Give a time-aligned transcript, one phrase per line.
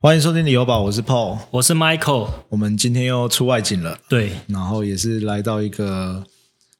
[0.00, 1.40] 欢迎收听旅游宝，我是 Paul。
[1.50, 6.24] 我是 Michael，我们今天又出外景了，对，然后也是来到一个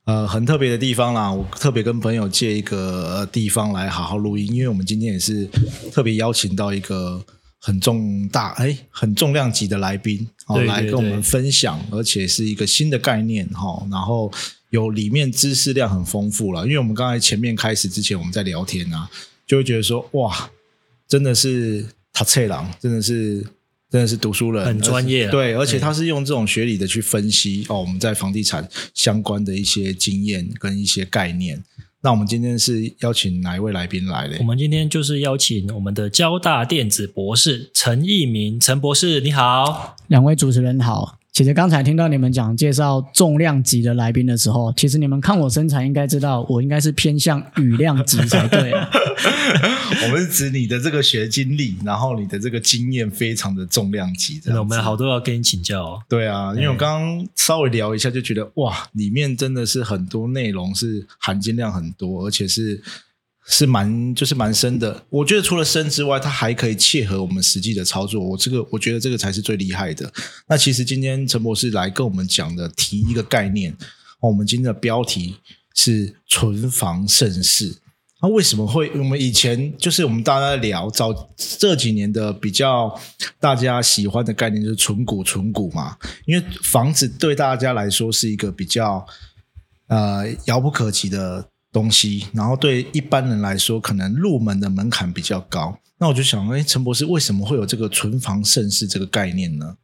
[0.04, 1.32] 呃很特别的地方啦。
[1.32, 5.44] 我特别跟朋友借一个呃地方来好好录音，因为我们今天也是
[5.90, 7.20] 特别邀请到一个
[7.58, 14.30] 很重大哎很重量级的来宾，哦对对来跟我们分享，而且是一个新的概念哈、然后
[14.70, 16.64] 有里面知识量很丰富了。
[16.64, 19.10] 因为我们刚才前面开始之前我们在聊天啊，
[19.44, 20.50] 就会觉得说哇，
[21.08, 21.84] 真的是
[22.18, 23.40] 他册郎，真的是
[23.88, 31.62] 真的是读书人，很专业啦对，而且他是用这种学理的去分析哦，我们在房地产相关的一些经验跟一些概念。
[32.00, 34.44] 那我们今天是邀请哪一位来宾来嘞我？
[34.44, 39.96] 们今天就是邀请我们的交大电子博士陈义明陈博士，你好。
[40.08, 41.17] 两位主持人好。
[41.32, 48.90] 其实刚才听到你们讲介绍重量级的来宾的时候，其实你们看我身材应该知道，我应该是偏向羽量级才对啊。
[50.02, 56.02] 我们是指你的这个学经历，然后你的这个经验非常的重量级，这样子真的，我们好多要跟你请教哦。
[56.08, 62.82] 对啊，因为我刚刚稍微聊一下，就觉得哇，里面真的是很多内容是含金量很多，而且是
[63.50, 65.04] 是蛮就是蛮深的。
[65.08, 68.22] 我觉得除了深之外，它还可以切合我们实际的操作。
[68.22, 70.12] 我这个我觉得这个才是最厉害的。
[70.46, 73.74] 那其实今天陈博士来跟我们讲的提一个概念，
[74.20, 75.36] 我们今天的标题
[75.74, 77.78] 是“存房盛世”。
[78.20, 78.90] 那为什么会？
[78.98, 83.00] 我们以前就是我们大家聊早这几年的比较
[83.40, 85.96] 大家喜欢的概念就是存股存股嘛，
[86.26, 89.06] 因为房子对大家来说是一个比较
[89.86, 95.78] 呃遥不可及的东西，然后对一般人来说可能入门的门槛比较高。
[95.98, 99.74] 那我就想，哎，陈博士为什么会有这个存房盛世这个概念呢？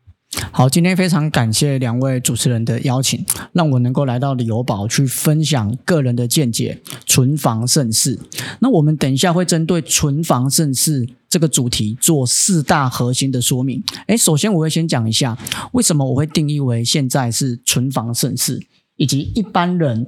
[0.50, 8.18] 好，今天非常感谢两位主持人的邀请，让我能够来到旅游宝去分享个人的见解，存房盛世。
[8.60, 13.82] 那我们等一下会针对存房盛世这个主题做四大核心的说明。
[14.08, 15.38] 诶，首先我会先讲一下
[15.72, 18.60] 为什么我会定义为现在是存房盛世，
[18.96, 20.04] 以及一般人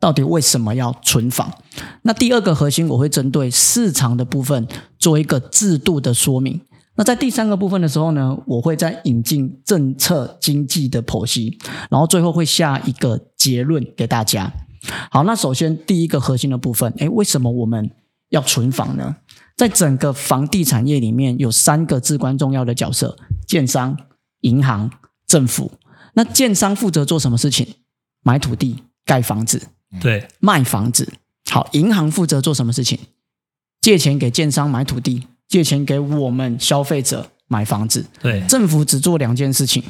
[0.00, 1.52] 到底为什么要存房。
[2.02, 4.66] 那第二个核心我会针对市场的部分
[4.98, 6.60] 做一个制度的说明。
[6.96, 11.56] 那在第三个部分的时候呢，我会再引进政策经济的剖析，
[11.90, 14.52] 然后最后会下一个结论给大家。
[15.10, 17.90] 好，那首先第一个核心的部分，诶，为什么我们
[18.30, 19.16] 要存房呢？
[19.56, 23.16] 在整个房地产业里面，有三个至关重要的角色：
[23.46, 23.96] 建商、
[24.40, 24.90] 银行、
[25.26, 25.70] 政府。
[26.14, 27.66] 那建商负责做什么事情？
[28.22, 29.68] 买土地、盖房子、
[30.00, 31.12] 对，卖房子。
[31.50, 32.98] 好，银行负责做什么事情？
[33.80, 38.04] 借钱给建商买土地，借钱给我们消费者买房子。
[38.20, 39.82] 对，政府只做两件事情：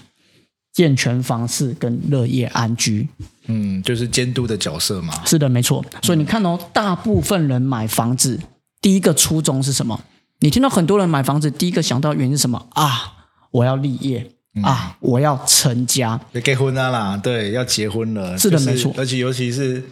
[0.73, 3.09] 健全房市跟乐业安居。
[3.47, 5.25] 嗯，就是监督的角色嘛。
[5.25, 5.85] 是的，没错。
[6.03, 8.39] 所以你看哦，大部分人买房子，
[8.81, 10.01] 第一个初衷是什么？
[10.41, 13.15] 你听到很多人买房子，第一个想到原因是什么啊？
[13.51, 14.31] 我要立业
[14.63, 16.21] 啊，我要成家。
[16.33, 19.83] 要结婚啊啦，对，要结婚了，就是是的没错而且尤其是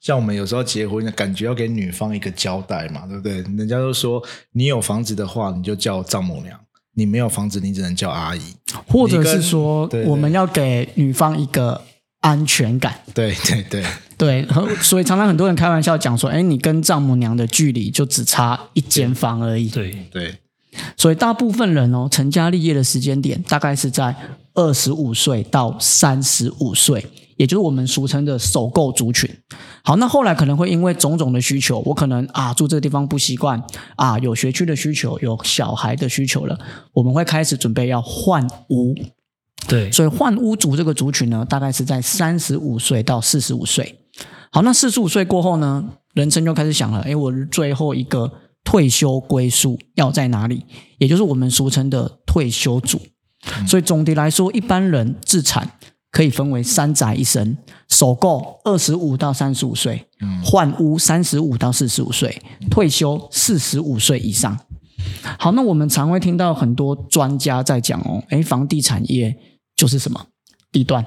[0.00, 3.34] 像我们有时候结婚，感觉要给女方一个交代嘛，对不对？
[3.56, 4.22] 人家都说
[4.52, 6.54] 你有房子的话，你就叫丈母娘；
[6.94, 8.40] 你没有房子，你只能叫阿姨。
[8.86, 11.82] 或者是说对，对我们要给女方一个
[12.20, 13.00] 安全感。
[13.14, 13.84] 对对对，
[14.16, 19.68] 对，和 所以常常很多人开玩笑讲说，哎，你跟丈母娘的距离就只差一间房而已。
[19.68, 20.34] 对，对，
[20.96, 24.14] 所以大部分人哦，成家立业的时间点大概是在
[24.54, 27.06] 二十五岁到三十五岁，
[27.36, 29.28] 也就是我们俗称的首购族群。
[29.82, 33.62] 好，那后来可能会因为种种的需求，我可能啊住这个地方不习惯
[33.96, 36.58] 啊，有学区的需求，有小孩的需求了，
[36.92, 38.94] 我们会开始准备要换屋。
[39.68, 44.00] 对，所以换屋族这个族群呢，大概是在三十五岁到四十五岁。
[44.52, 48.32] 好，那四十五岁过后呢，人生就开始想了，诶，我最后一个
[48.66, 50.62] 退休归宿要在哪里？
[50.98, 53.00] 也就是我们俗称的退休族。
[53.66, 55.78] 所以总的来说，一般人自产
[56.10, 57.56] 可以分为三宅一生：
[57.88, 60.04] 首购二十五到三十五岁，
[60.44, 64.58] 换屋三十五到四十五岁，退休四十五岁以上。
[65.38, 69.36] 好，那我们常会听到很多专家在讲哦，诶，房地产业
[69.76, 70.26] 就是什么
[70.72, 71.04] 地段、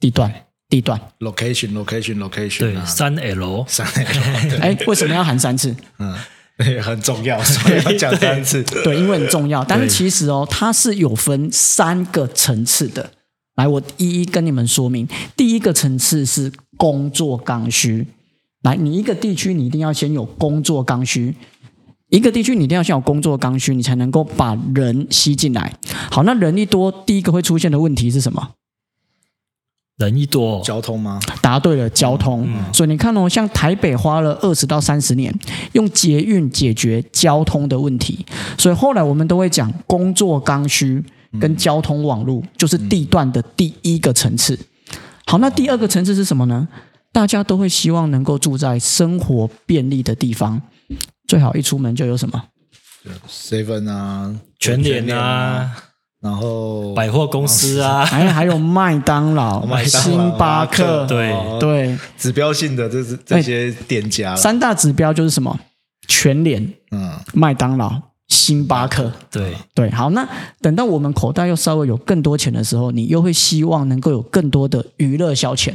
[0.00, 0.32] 地段、
[0.70, 0.98] 地段。
[1.18, 5.76] location location location 啊，对三 L，三 L，对，哎，为什么要喊三次？
[5.98, 6.20] 嗯，对，
[6.82, 8.62] 很重要，所以要讲三次。
[8.84, 9.64] 对，因为很重要。
[9.64, 13.10] 但是其实哦，它是有分三个层次的。
[13.56, 15.08] 来，我一一跟你们说明。
[15.36, 18.06] 第一个层次是工作刚需。
[18.62, 21.34] 来，你一个地区你一定要先有工作刚需，
[22.08, 25.72] 一个地区你一定要先有工作刚需，你才能够把人吸进来。
[26.10, 28.50] 好，那人一多，第一个会出现的问题是什么？
[29.98, 31.20] 人一多，交通吗？
[31.40, 32.48] 答对了，交通。
[32.72, 35.32] 所以你看哦，像台北花了二十到三十年
[35.72, 38.26] 用捷运解决交通的问题，
[38.58, 41.02] 所以后来我们都会讲工作刚需
[41.40, 44.58] 跟交通网络就是地段的第一个层次。
[45.26, 46.66] 好，那第二个层次是什么呢？
[47.12, 50.60] 大家都会希望能够住在生活便利的地方，
[51.28, 52.44] 最好一出门就有什么
[53.28, 55.72] seven 啊，全联啊，
[56.24, 60.00] 然后百货公司啊，还还有麦当劳、麦当劳。
[60.00, 65.60] 星巴克，对哦对，指标性的这是这些店家三大指标就是什么？
[66.08, 67.92] 全联、嗯，麦当劳、
[68.28, 69.12] 星巴克。
[69.30, 70.26] 对，对，好，那
[70.62, 75.74] 等到我们口袋又稍微有更多钱的时候，你又会希望能够有更多的娱乐消遣，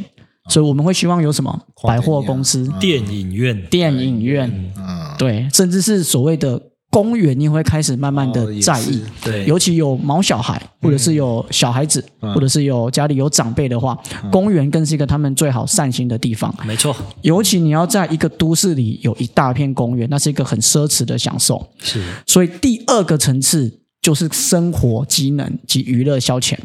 [0.49, 1.61] 所以我们会希望有什么？
[1.83, 6.59] 百货公司、电影院，电影院，嗯，对，甚至是所谓的
[6.91, 9.03] 公园，你会开始慢慢哦的在意。
[9.23, 12.33] 对，尤其有毛小孩，或者是有小孩子，嗯。
[12.33, 13.97] 或者是有家里有长辈的话，
[14.31, 16.53] 公园更是一个他们最好散心的地方。
[16.65, 21.71] 没错，尤其你要在一个都市里有一大片公园，那是一个很奢侈的享受。
[21.79, 22.01] 是。
[22.25, 26.57] 所以第二个层次就是生活机能及娱乐消遣。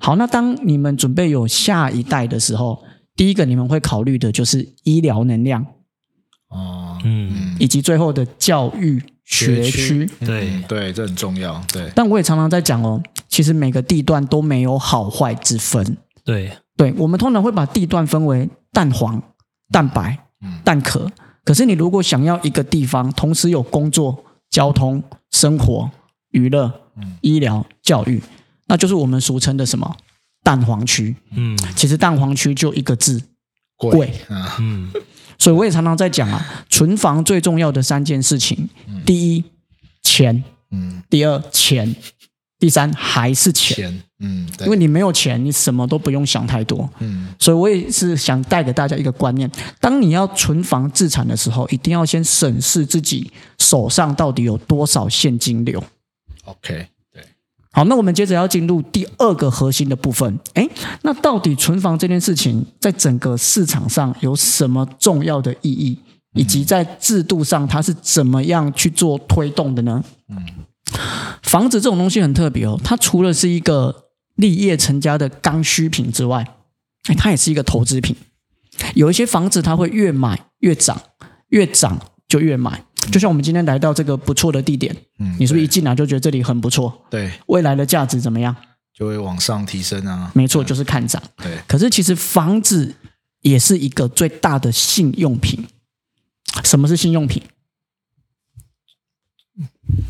[0.00, 2.82] 好，那当你们准备有下一代的时候，
[3.14, 5.64] 第一个你们会考虑的就是医疗能量，
[6.48, 10.08] 哦，嗯，以及最后的教育学区。
[10.20, 10.48] 对。
[10.50, 15.96] 嗯对，这很重要，对，但我也常常在讲哦，其实每个地段都没有好坏之分。
[16.24, 19.22] 对，对，我们通常会把地段分为蛋黄、
[19.70, 20.18] 蛋白、
[20.64, 21.10] 蛋壳。
[21.44, 25.90] 可是你如果想要一个地方同时有工作、交通、生活、
[26.32, 26.70] 娱乐、
[27.22, 28.22] 医疗、教育，
[28.66, 29.96] 那就是我们俗称的什么？
[30.42, 31.16] 蛋黄区。
[31.34, 31.56] 嗯。
[31.74, 33.22] 其实蛋黄区就一个字，
[33.76, 34.12] 贵贵。
[34.28, 34.90] 啊，嗯，
[35.38, 38.68] 所以我也常常在讲啊，存房最重要的三件事情：
[39.06, 39.44] 第一，
[40.02, 41.94] 钱；嗯，第二，钱；
[42.58, 43.76] 第三，还是钱。
[43.76, 46.90] 钱，嗯，因为你没有钱，你什么都不用想太多。
[46.98, 49.48] 嗯，所以我也是想带给大家一个观念：
[49.80, 55.82] 当你要存房自产的时候，一定要先审视自己手上到底有多少现金流。
[56.46, 56.88] OK，对，
[57.78, 60.36] 好，那我们接着要进入第二个核心的部分。
[60.54, 60.68] 诶，
[61.02, 65.96] 那到底存房这件事情在整个市场上有什么重要的意义，
[66.34, 70.02] 以及在制度上它是怎么样去做推动的呢？
[71.44, 76.44] 房子这种东西很特别哦，它除了是一个立业成家的刚需品之外，
[77.06, 78.16] 诶它也是一个投资品。
[78.96, 81.00] 有一些房子它会越买越涨，
[81.50, 82.82] 越涨就越买。
[83.10, 86.92] 就像我们今天来到这个不错的地点，嗯，你是不是一进来就觉得这里很不错？
[87.08, 88.54] 对，未来的价值怎么样？
[88.92, 91.22] 就会往上提升啊，没错，就是看涨。
[91.36, 92.92] 对，可是其实房子
[93.42, 95.64] 也是一个最大的信用品。
[96.64, 97.40] 什么是信用品？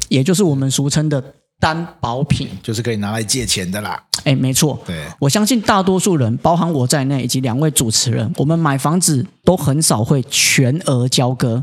[0.09, 1.23] 也就是我们俗称的
[1.61, 2.49] 担保品。
[2.63, 11.63] 就是可以拿来借钱的啦，哎，没错，对，我相信大多数人，包含我在内，以及两位主持人，我们买房子都很少会全额交割，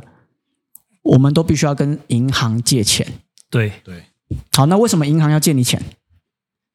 [1.05, 3.07] 我们都必须要跟银行借钱。
[3.49, 4.03] 对，对，
[4.51, 5.81] 好，那为什么银行要借你钱？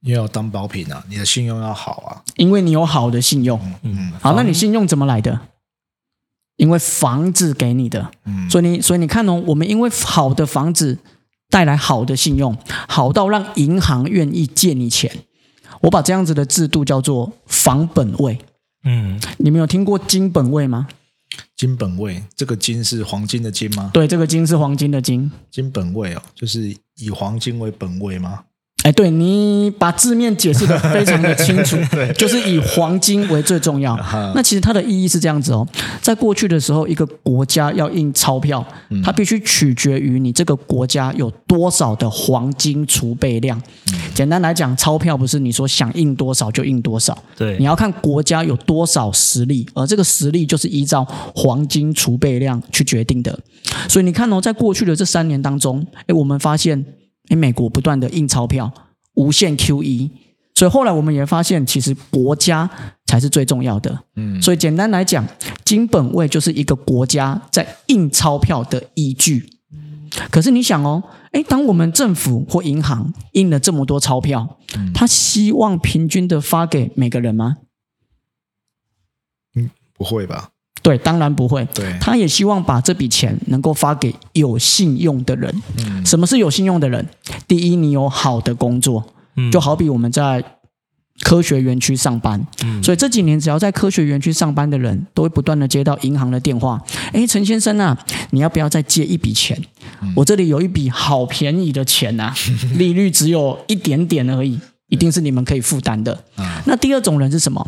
[0.03, 3.61] 因为要担保品啊，你的信用要好啊，因为你有好的信用。
[3.83, 5.39] 嗯好，那你信用怎么来的？
[6.57, 10.99] 因为房子给你的，嗯，所以你所以你看哦，我们因为好的房子
[11.51, 12.57] 带来好的信用，
[12.89, 15.11] 好到让银行愿意借你钱。
[15.83, 18.39] 我把这样子的制度叫做房本位。
[18.85, 20.89] 嗯，你们有听过金本位吗？
[21.61, 23.91] 金本位，这个金是黄金的金吗？
[23.93, 25.31] 对，这个金是黄金的金。
[25.51, 28.45] 金本位哦，就是以黄金为本位吗？
[28.83, 31.77] 哎，对你把字面解释的非常的清楚，
[32.17, 33.95] 就是以黄金为最重要。
[34.35, 35.67] 那其实它的意义是这样子哦，
[36.01, 38.67] 在过去的时候，一个国家要印钞票，
[39.05, 43.61] 它必须取决于你这个国家有多少的黄金储备量。
[44.15, 53.39] 简单来讲，钞票不是你说想印多少就印多少，对你，要看国家有多少实力，而这个实力就是依照黄金储备量去决定的。
[53.89, 56.85] 所以你看哦，在过去的这三年当中，哎，我们发现，
[57.31, 58.73] 诶，美国不断的印钞票，
[59.15, 60.11] 无限 QE，
[60.55, 62.69] 所以后来我们也发现，其实国家
[63.07, 64.05] 才是最重要的。
[64.17, 65.27] 嗯，所以简单来讲，
[65.65, 69.49] 金本位就是一个国家在印钞票的依据。
[70.31, 74.59] 可是你想哦，诶，当我们政府或银行印了这么多钞票，
[74.93, 77.59] 他希望平均的发给每个人吗？
[79.55, 80.51] 嗯不会吧？
[80.83, 81.65] 对，当然不会。
[81.75, 85.63] 对，他也希望把这笔钱能够发给有信用的人。
[85.79, 87.07] 嗯什么是有信用的人？
[87.47, 89.05] 第一，你有好的工作，
[89.37, 90.43] 嗯就好比我们在
[91.23, 96.83] 科学园区上班，嗯所以这几年只要在科学园区上班的人，都会不断的接到银行的电话。
[97.13, 97.97] 哎，陈先生啊，
[98.31, 99.61] 你要不要再借一笔钱？
[100.03, 102.33] 嗯我这里有一笔好便宜的钱呐、
[102.77, 104.59] 利率只有一点点而已。
[104.89, 106.13] 一定是你们可以负担的。
[106.35, 107.65] 啊那第二种人是什么？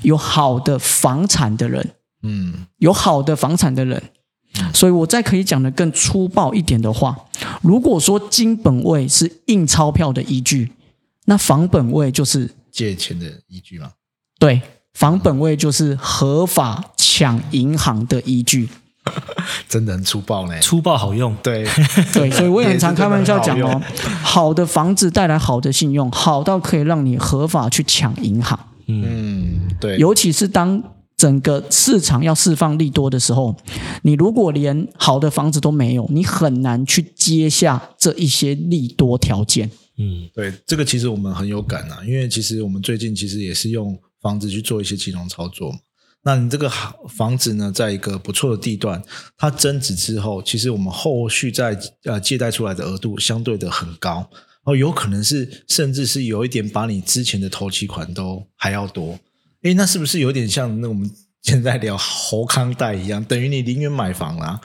[0.00, 1.90] 有好的房产的人，
[2.24, 4.02] 嗯有好的房产的人。
[4.72, 7.16] 所以我再可以讲的更粗暴一点的话，
[7.60, 10.70] 如果说金本位是印钞票的依据，
[11.24, 13.90] 那房本位就是借钱的依据吗。
[14.38, 14.62] 对，
[14.92, 18.68] 房本位就是合法抢银行的依据。
[19.68, 20.56] 真的很粗暴呢。
[20.60, 21.66] 粗暴好用，对，
[22.14, 23.82] 对，所以我也很常开玩笑讲哦，
[24.22, 28.56] 好的房子带来好的信用，好到可以让你合法去抢银行。
[28.86, 30.80] 嗯，对，尤其是当
[31.24, 33.56] 整个市场要释放利多的时候，
[34.02, 39.70] 你如果连好的房子都没有，你很难去接下这一些利多条件。
[39.96, 45.78] 嗯，对，这个其实我们很有感啊，因为其实我们最近其实也是用房子去做一些金融操作嘛。
[46.24, 46.70] 那你这个
[47.08, 49.02] 房子呢，在一个不错的地段，
[49.38, 54.28] 它增值之后，其实我们后续在呃借贷出来的额度相对的很高，
[54.64, 59.18] 哦，有可能是甚至是有一点把你之前的投期款都还要多。
[59.64, 61.10] 诶，那是不是有点像那我们
[61.42, 64.60] 现在聊侯康贷一样，等于你零元买房啦、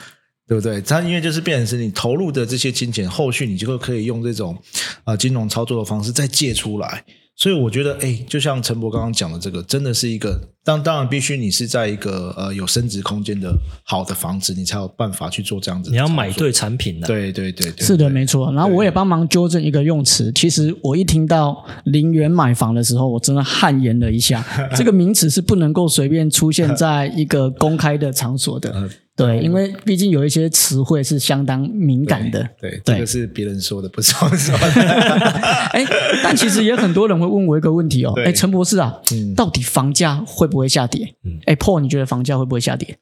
[0.47, 0.81] 对不对？
[0.81, 4.57] 它因为就是变成是你投入的这些金钱，后续你就会可以用这种
[5.03, 7.03] 啊、金融操作的方式再借出来。
[7.39, 13.49] 所以我觉得，哎，就像陈博刚刚讲的，这个真的是一个当当然必须你是在一个呃有升值空间的
[13.85, 15.89] 好的房子，你才有办法去做这样子。
[15.89, 18.51] 你要买对产品的，对对对对，是的，没错。
[18.51, 20.29] 然后我也帮忙纠正一个用词。
[20.33, 24.45] 其实我一听到零元买房的时候，我真的汗颜了一下。
[24.75, 28.89] 这个名词是不能够随便出现在一个公开的场所的。
[29.25, 32.47] 呃对，因为毕竟有一些词汇是相当敏感的。
[32.59, 34.65] 对，对这个是别人说的，不是我说的。
[35.71, 35.85] 哎，
[36.23, 41.15] 但其实也很多人会问我一个问题哦，对哎，陈博士啊，嗯到底房价会不会下跌？
[41.23, 42.97] 嗯哎，Paul，你觉得房价会不会下跌？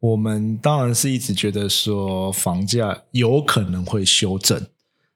[0.00, 4.60] 我们当然是一直觉得说房价有可能会修正，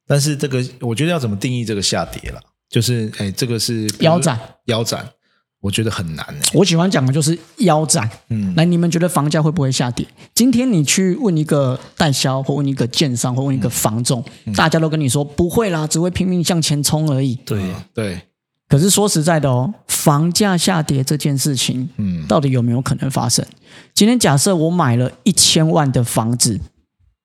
[0.06, 2.40] 但是这个我觉得要怎么定义这个下跌了？
[2.68, 5.06] 就是哎，这个是腰斩，腰斩，
[5.61, 6.40] 我觉得很难哎。
[6.55, 8.09] 我喜欢讲的就是腰斩。
[8.29, 10.07] 嗯，来，你们觉得房价会不会下跌？
[10.35, 17.35] 今天你去问一个代销，或问一个建商，或问一个房仲，嗯大家都跟你说不会啦，只会拼命向前冲而已。
[17.45, 18.21] 对，嗯对，
[18.69, 23.45] 可是说实在的哦，房价下跌这件事情，嗯到底有没有可能发生？
[23.95, 26.59] 今天假设我买了一千万的房子，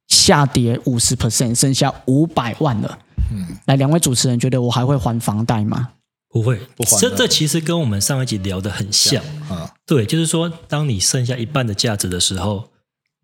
[0.08, 3.00] 下跌五十 percent，剩下五百万了。
[3.32, 5.90] 嗯，来，两位主持人觉得我还会还房贷吗？
[6.36, 12.66] 不会，不还的这这其实跟我们上一集聊的很像，啊，对，就是说，当你剩下一半的价值的时候，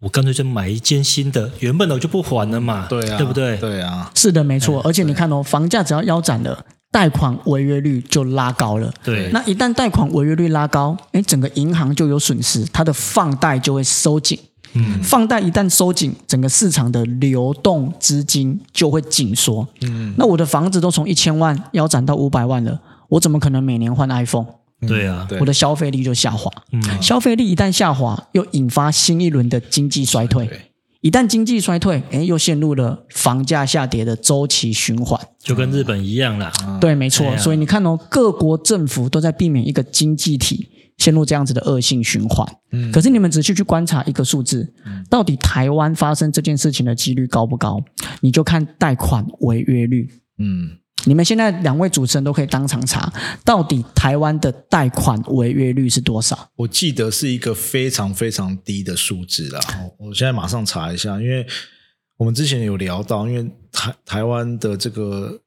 [0.03, 3.58] 我干脆就买一间新的，原本的我就不还了嘛，对啊，对不对？
[3.58, 4.82] 对啊，是的，没错。
[4.86, 8.89] 而且你看哦，房价只要腰斩了，贷款违约率就拉高了。
[9.03, 14.39] 对，那一旦贷款违约率拉高，哎，整个银行就有损失，它的放贷就会收紧。
[14.72, 19.68] 嗯，放贷一旦收紧，整个市场的流动资金就会紧缩。
[19.82, 22.80] 嗯，那我的房子都从一千万腰斩到五百万了，
[23.12, 24.48] 我怎么可能每年换 iPhone？
[24.88, 26.51] 对啊，我的消费力就下滑。
[26.72, 30.50] 嗯，消费力一旦下滑，又引发新一轮的经济衰退。
[31.01, 35.20] 一旦经济衰退，哎，又陷入了房价下跌的周期循环。
[35.39, 37.27] 就跟日本一样啦，对，没错。
[37.27, 42.48] 啊所以你看哦，各国政府都在避免一个经济体陷入这样子的恶性循环。
[42.72, 44.74] 嗯可是你们仔细去观察一个数字，
[45.10, 47.80] 到底台湾发生这件事情的几率高不高？
[48.22, 50.08] 你就看贷款违约率。
[50.38, 53.12] 嗯，你们现在两位主持人都可以当场查，
[53.43, 56.50] 到底台湾的贷款违约率是多少？
[56.55, 59.60] 我记得是一个非常非常低的数字啦。
[60.00, 61.46] 我我现在马上查一下，因为
[62.17, 65.41] 我们之前有聊到，因为台台湾的这个，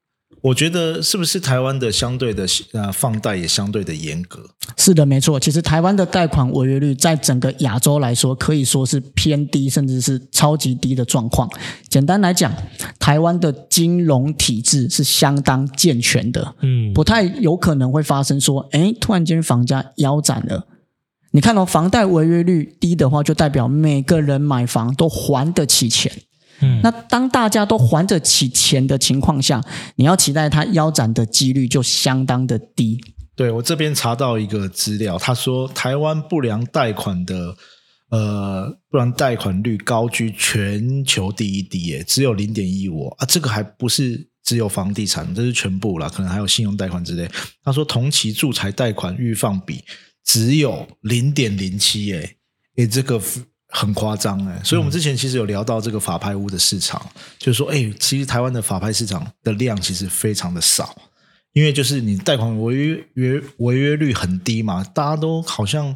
[0.44, 4.40] 我觉得是不是台湾的相对的呃放贷也相对的严格？
[4.76, 5.40] 是的，没错。
[5.40, 11.48] 其实台湾的贷款违约率在整个亚洲来说，可以说是偏低，甚至是超级低的状况。
[11.88, 12.52] 简单来讲，
[12.98, 20.66] 台湾的金融体制是相当健全的，嗯，不太有可能会发生说，哎，突然间房价腰斩了。
[21.30, 26.12] 你看哦，房贷违约率低的话，就代表每个人买房都还得起钱。
[26.61, 29.62] 嗯那当大家都还得起钱的情况下，
[29.96, 33.00] 你要期待它腰斩的几率就相当的低。
[33.37, 37.56] 对我这边查到一个资料，他说台湾不良贷款的
[38.11, 47.28] 呃不良贷款率高居全球第一低，耶，只有零点一五啊，这个还不是只有房地产，这是全部啦，可能还有信用贷款之类。
[47.64, 49.82] 他说同期住宅贷款预放比
[50.25, 52.37] 只有零点零七，耶，
[52.76, 53.20] 诶，这个
[53.76, 57.04] 很夸张哎，所以我们之前其实有聊到这个法拍屋的市场，
[57.38, 60.96] 就是说，哎，其实台湾的法拍市场的量其实非常的少。
[61.54, 65.94] 因为就是你贷款违约约违约率很低嘛，大家都好像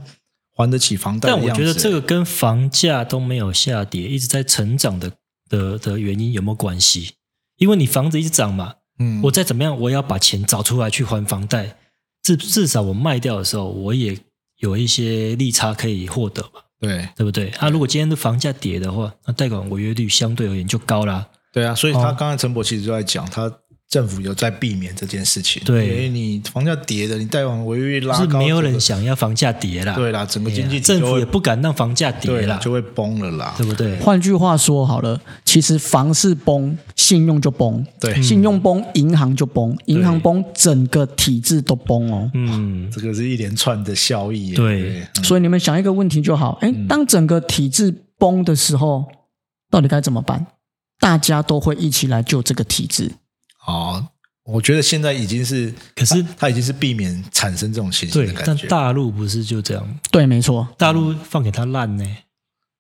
[0.57, 1.51] 还得起房贷但我。
[1.51, 5.13] 觉得这个跟房价都没有下跌，一直在成长的
[5.49, 7.15] 的的原因有没有关系？
[7.57, 11.77] 因为你房子一直涨嘛，嗯我再怎么样，我也要把钱找出来去还房贷，
[12.23, 14.17] 至至少我卖掉的时候，我也
[14.59, 17.49] 有一些利差可以获得嘛，对对不对？
[17.59, 21.27] 啊，如果今天的房价跌的话，那贷款违约率相对而言就高啦。
[21.53, 23.53] 对啊，所以他哦刚才陈博其实就在讲，他
[23.89, 25.63] 政府有在避免这件事情。
[25.65, 33.55] 对因为你房价跌的，你贷款违约率拉高，就是没有人想要房价跌啦，对啦，整个经济政府也不敢让房价跌啦，就会崩了啦。
[33.57, 33.99] 对不对？
[34.01, 42.31] 换句话说好了，其实房市崩，信用就崩；对，信用崩，银行就崩；银行崩，整个体制都崩哦。
[42.35, 44.55] 嗯，这个是一连串的效益耶。
[44.55, 49.07] 对嗯所以你们想一个问题就好：哎，当整个体制崩的时候，
[49.71, 50.47] 到底该怎么办？
[51.01, 53.13] 大家都会一起来救这个体制。
[53.69, 54.03] 哦，
[54.45, 58.67] 我觉得现在已经是，可是它它已经是避免产生这种情形对的，感觉。
[58.69, 59.99] 但大陆不是就这样？
[60.11, 60.67] 对，没错。
[60.79, 62.05] 大陆放给他烂呢，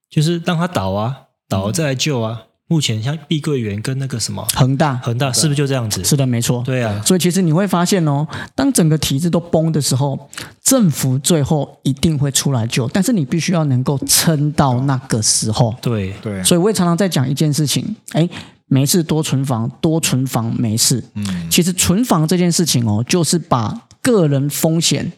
[0.09, 1.15] 就是让他倒啊，
[1.47, 2.45] 倒了再来救啊。
[2.71, 6.05] 目前像碧桂园跟那个什么恒大恒大，是不是就这样子？
[6.05, 6.63] 是的，没错。
[6.67, 10.29] 对啊，所以其实你会发现哦，当整个体制都崩的时候，
[10.63, 15.75] 政府最后一定会出来救，但是你必须要能够撑到那个时候。
[15.81, 18.29] 对，对，所以我也常常在讲一件事情，哎，
[18.69, 21.03] 没事多存房，多存房没事。
[21.15, 25.11] 嗯，其实存房这件事情哦，就是把个人风险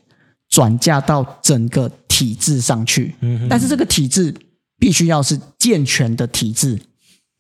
[0.49, 3.15] 转嫁到整个体制上去。
[3.21, 4.35] 嗯但是这个体制
[4.79, 6.81] 必须要是健全的体制，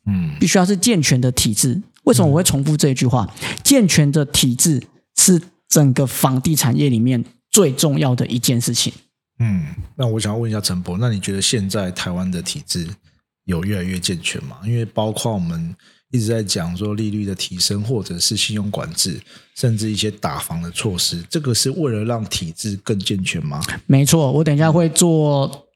[0.06, 1.80] 嗯，必须要是健全的体制。
[2.04, 3.28] 为什么我会重复这一句话？
[3.62, 4.82] 健全的体制
[5.16, 8.92] 是整个房地产业里面最重要的一件事情。
[9.38, 9.64] 嗯，
[9.96, 12.86] 那我想要问一下陈博，那你觉得现在台湾的体制
[13.44, 14.58] 有越来越健全吗？
[14.64, 15.74] 因为包括我们
[16.10, 19.20] 一直在讲说利率的提升，或者是信用管制，
[19.56, 23.60] 甚至一些打房的措施，这个是为了让体制更健全吗？
[23.86, 25.66] 没错，我等一下会做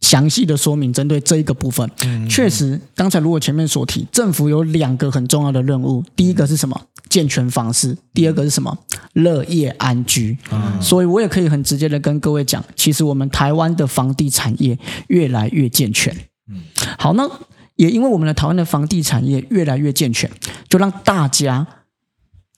[0.00, 1.88] 详细的说明，针对这一个部分。
[2.28, 6.80] 确实，刚才如果前面所提，政府有两个很重要的任务，第一个是什么？
[7.08, 8.76] 健全房市，第二个是什么？
[9.12, 10.36] 乐业安居。
[10.80, 14.76] 所以我也可以很直接的跟各位讲，其实我们台湾的房地产业
[15.06, 16.12] 越来越健全。
[16.50, 16.62] 嗯
[16.98, 17.28] 好，那
[17.76, 20.30] 也因为我们的台湾的房地产业越来越健全，
[20.68, 21.66] 就让大家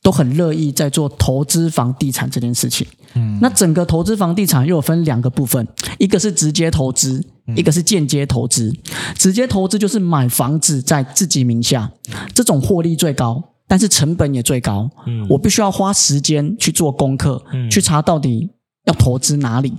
[0.02, 2.86] 都很乐意在做投资房地产这件事情。
[3.14, 5.66] 嗯，那整个投资房地产又有分两个部分，
[5.98, 7.24] 一个是直接投资，
[7.56, 8.72] 一个是间接投资。
[9.16, 11.90] 直接投资就是买房子在自己名下，
[12.34, 14.88] 这种获利最高，但是成本也最高。
[15.06, 18.50] 嗯我必须要花时间去做功课，嗯去查到底
[18.88, 19.72] 要投资哪里。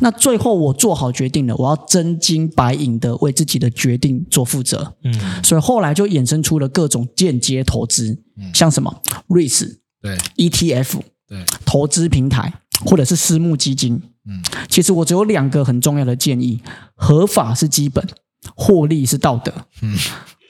[0.00, 4.94] 那最后我做好决定了，我要真金白银的为自己的决定做负责。
[5.04, 8.18] 嗯所以后来就衍生出了各种间接投资，
[8.54, 12.52] 像什么 REITs、对 ETF、对，投资平台
[12.84, 14.00] 或者是私募基金。
[14.28, 16.60] 嗯，其实我只有两个很重要的建议：
[16.94, 18.06] 合法是基本，
[18.54, 19.52] 获利是道德。
[19.80, 19.96] 嗯，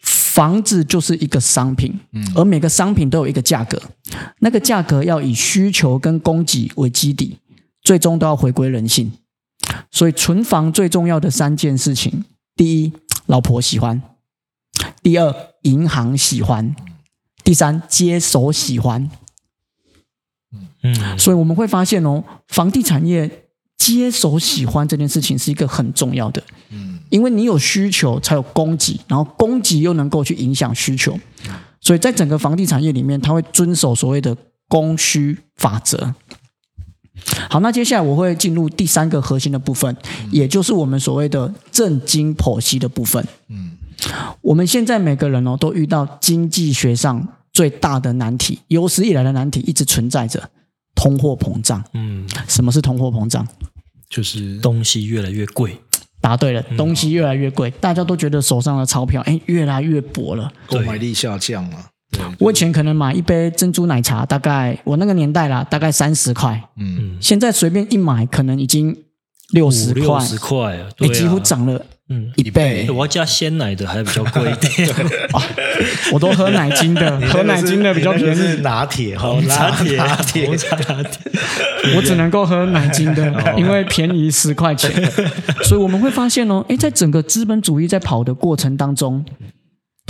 [0.02, 3.80] 房子就是一个商品，嗯而每个商品都有一个价格，
[4.40, 7.38] 那个价格要以需求跟供给为基底，
[7.82, 9.12] 最终都要回归人性。
[9.90, 12.24] 所以存房最重要的三件事情：
[12.56, 12.92] 第一，
[13.26, 14.00] 老婆喜欢；
[15.02, 16.74] 第二，银行喜欢；
[17.44, 19.10] 第三，接手喜欢。
[20.82, 27.00] 嗯，所以我们会发现哦，房地产业接手喜欢这件事情是一个很重要的，嗯。
[27.10, 31.18] 因为你有需求才有供给，然后供给又能够去影响需求，
[31.78, 34.34] 所以在整个房地产业里面，它会遵守所谓的
[34.66, 36.14] 供需法则。
[37.48, 39.96] 好，那接下来我会进入第三个核心的部分，
[40.30, 43.26] 也就是我们所谓的正经剖析的部分。
[43.48, 43.72] 嗯
[44.40, 50.50] 我们现在每个人哦，都遇到经济学上最大的难题，有史以来的难题一直存在着，
[50.96, 51.84] 通货膨胀。
[51.92, 53.46] 嗯，什么是通货膨胀？
[54.10, 55.78] 就是东西越来越贵，
[56.20, 60.52] 答对了，东西越来越贵，大家都觉得手上的钞票哎越来越薄了。
[60.66, 61.91] 购买力下降了。
[62.12, 67.16] 对，我以前可能买一杯珍珠奶茶，大概我那个年代啦，大概三十块，嗯。
[67.20, 68.96] 现在随便一买可能已经
[69.52, 70.76] 六十块，十块。
[70.76, 72.30] 啊，几乎涨了嗯。
[72.36, 72.86] 一倍。
[72.90, 74.88] 我要加鲜奶的还比较贵一点，
[76.12, 80.46] 我都喝奶精的， 喝奶精的比较便宜，拿铁红拿铁，拿铁，
[81.96, 84.90] 我只能够喝奶精的，因为便宜十块钱。
[85.64, 89.24] 所以我们会发现哦，诶，在整个资本主义在跑的过程当中，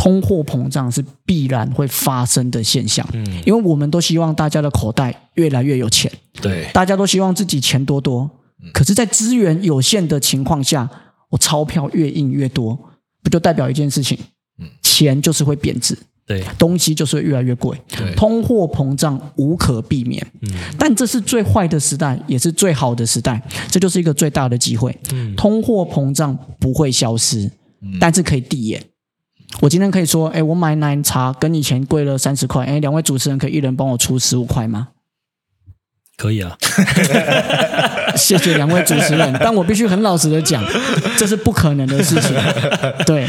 [0.03, 3.07] 通货膨胀是必然会发生的现象。
[3.13, 6.11] 嗯，因为我们都希望大家的口袋越来越有钱，
[6.41, 8.29] 对，大家都希望自己钱多多。
[8.75, 10.91] 可是，在资源有限的情况下，
[11.31, 12.77] 我钞票越印越多，
[13.23, 14.19] 不就代表一件事情？
[14.59, 20.25] 嗯钱就是会贬值，对，东西就是会越来越贵对，通货膨胀无可避免。
[20.41, 24.97] 嗯但这是最坏的时代，也是最好的时代，这就是一个最大的机会。
[25.13, 27.49] 嗯通货膨胀不会消失，
[28.01, 28.85] 但是可以递延。
[29.61, 34.89] 我今天可以说，哎，我买奶茶跟以前贵了三十块，哎，两位主持人可以一人帮我出十五块吗？
[36.17, 36.57] 可以啊，
[38.17, 40.63] 谢谢两位主持人，但我必须很老实的讲，
[41.17, 42.31] 这是不可能的事情。
[43.07, 43.27] 对，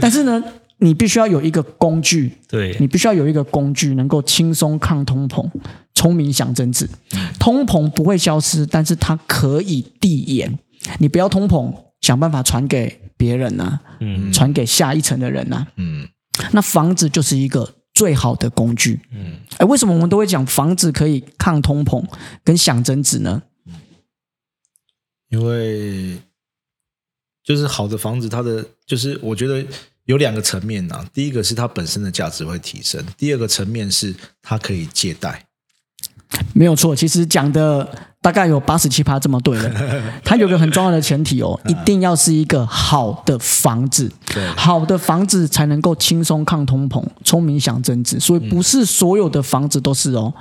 [0.00, 0.42] 但是呢，
[0.78, 5.46] 你必须要有一个工具，对你必须要有一个工具，能够轻松抗通膨，
[5.94, 6.88] 聪明想增值。
[7.38, 10.58] 通膨不会消失，但是它可以递延。
[10.98, 15.64] 你不要通膨，想办法传给别人啊，嗯传给下一层的人啊。
[15.76, 16.08] 嗯
[16.50, 18.98] 那房子就是一个最好的工具。
[19.12, 22.04] 嗯，哎，为什么我们都会讲房子可以抗通膨
[22.42, 23.42] 跟想增值呢？
[25.28, 26.18] 因为
[27.44, 29.64] 就是好的房子，它的就是我觉得
[30.06, 35.46] 有两个层面呐、第一个是它本身的价值会提升，第二个层面是它可以借贷。
[36.54, 39.70] 没有错，其实讲的大概有八十七趴这么对了。
[40.24, 44.10] 它有个很重要的前提哦，一定要是一个好的房子，
[44.56, 48.18] 好的房子才能够轻松抗通膨，聪明想增值。
[48.20, 50.32] 所以不是所有的房子都是哦。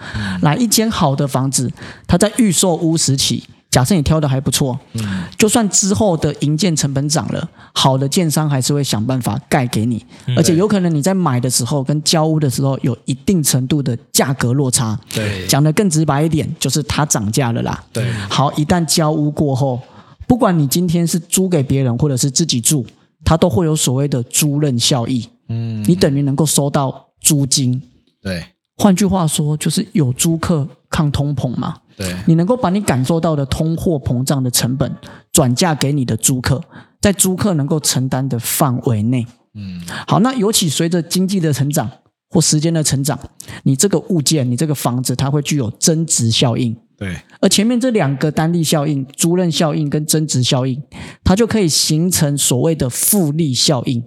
[0.42, 1.70] 来一间好的房子，
[2.08, 10.06] 它在预售屋时期，假设你挑的还不错，嗯就算之后的营建成本涨了，好的建商还是会想办法盖给你，
[10.36, 15.00] 而且有可能你在买的时候跟交屋的时候有一定程度的价格落差。
[15.14, 17.82] 对讲的更直白一点，就是它涨价了啦。
[17.94, 19.80] 对好，一旦交屋过后，
[20.28, 22.86] 不管你今天是租给别人或者是自己住，
[23.24, 27.82] 它都会有所谓的租赁效益，嗯你等于能够收到租金。
[28.22, 28.44] 对
[28.82, 31.78] 换句话说，就是有租客抗通膨嘛。
[31.96, 34.92] 对你能够把你感受到的通货膨胀的成本
[35.32, 36.60] 转嫁给你的租客，
[37.00, 39.24] 在租客能够承担的范围内。
[39.54, 41.88] 嗯好，那尤其随着经济的成长
[42.30, 43.20] 或时间的成长，
[43.62, 46.76] 你这个物件，你这个房子，它会具有增值效应。
[46.98, 50.82] 对而前面这两个单利效应、租赁效应跟增值效应，
[51.24, 54.04] 它就可以形成所谓的复利效应，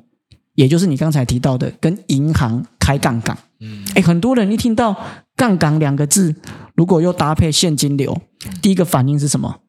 [0.55, 3.39] 也就是你刚才提到的跟银行开杠杆。
[3.65, 4.95] 嗯哎，很多人一听到
[5.35, 6.35] “杠杆”两个字，
[6.75, 8.21] 如果又搭配现金流，
[8.61, 9.61] 第一个反应是什么？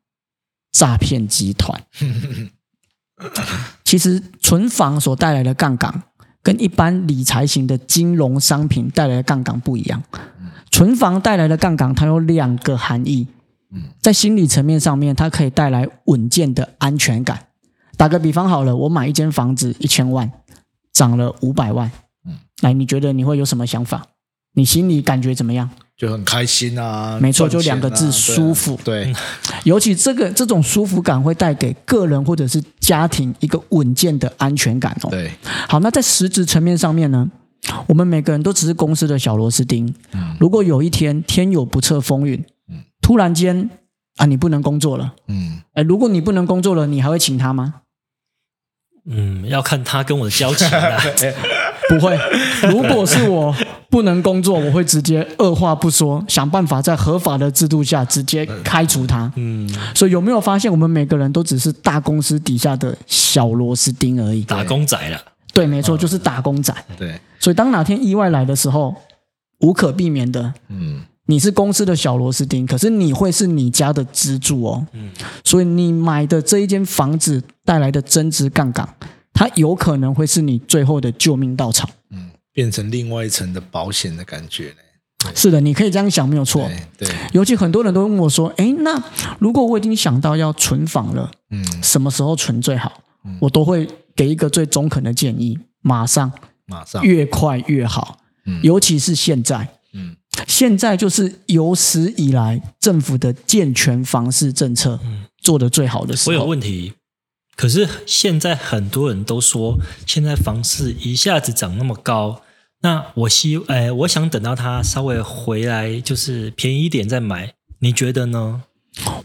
[0.71, 1.81] 诈骗集团。
[3.85, 6.03] 其实存房所带来的杠杆，
[6.43, 10.03] 跟一般理财型的金融商品带来的杠杆不一样。
[10.69, 13.27] 存房带来的杠杆，它有两个含义。
[14.01, 17.47] 在心理层面上面，它可以带来稳健的安全感。
[17.95, 20.29] 打个比方好了，我买一间房子一千万，
[20.91, 21.89] 涨了五百万，
[22.61, 24.05] 嗯来，你觉得你会有什么想法？
[24.53, 25.69] 你心里感觉怎么样？
[25.97, 29.13] 就很开心啊，没错啊就两个字舒服对
[29.63, 35.09] 尤其这个这种舒服感会带给个人或者是家庭一个稳健的安全感哦。
[35.09, 35.31] 对
[35.69, 37.29] 好，那在实质层面上面呢，
[37.87, 39.93] 我们每个人都只是公司的小螺丝钉。
[40.11, 42.43] 嗯如果有一天天有不测风云，
[43.01, 43.69] 突然间
[44.17, 47.75] 啊你不能工作了，嗯哎，如果你不能工作了，你还会请他吗？
[49.07, 51.01] 嗯，要看他跟我的交情啦。
[51.89, 52.17] 不会。
[52.69, 53.55] 如果是我
[53.89, 59.31] 不能工作，我会直接二话不说，想办法在合法的制度下直接开除他。
[59.35, 64.43] 嗯，所以有没有发现，我们每个人都只是大公司底下的小螺丝钉而已？
[64.43, 65.21] 打工仔了。
[65.53, 66.73] 对，没错，就是打工仔。
[66.97, 68.93] 对所以当哪天意外来的时候，
[69.59, 74.85] 无可避免的，嗯你是公司的小螺丝钉，可是你会是你家的支柱哦。
[74.93, 75.09] 嗯
[75.43, 78.87] 所以你买的这一间房子带来的增值杠杆，
[79.35, 81.87] 它有可能会是你最后的救命稻草。
[82.09, 84.77] 嗯，变成另外一层的保险的感觉呢。
[85.35, 86.67] 是的，你可以这样想，没有错。
[86.97, 89.01] 对对，尤其很多人都问我说：“诶，那
[89.39, 96.31] 如果我已经想到要存房了，嗯什么时候存最好？”嗯我都会给一个最中肯的建议：马上，
[96.67, 98.19] 马上越快越好。
[98.45, 100.15] 嗯尤其是现在，嗯
[100.47, 104.99] 现在就是有史以来政府的健全房市政策
[105.41, 106.45] 做的最好的时候我有候。
[106.45, 106.93] 问题，
[107.55, 112.41] 可是现在很多人都说，现在房市一下子涨那么高，
[112.81, 118.63] 那我希哎，我想等到它稍微回来，就是便宜一点再买，你觉得呢？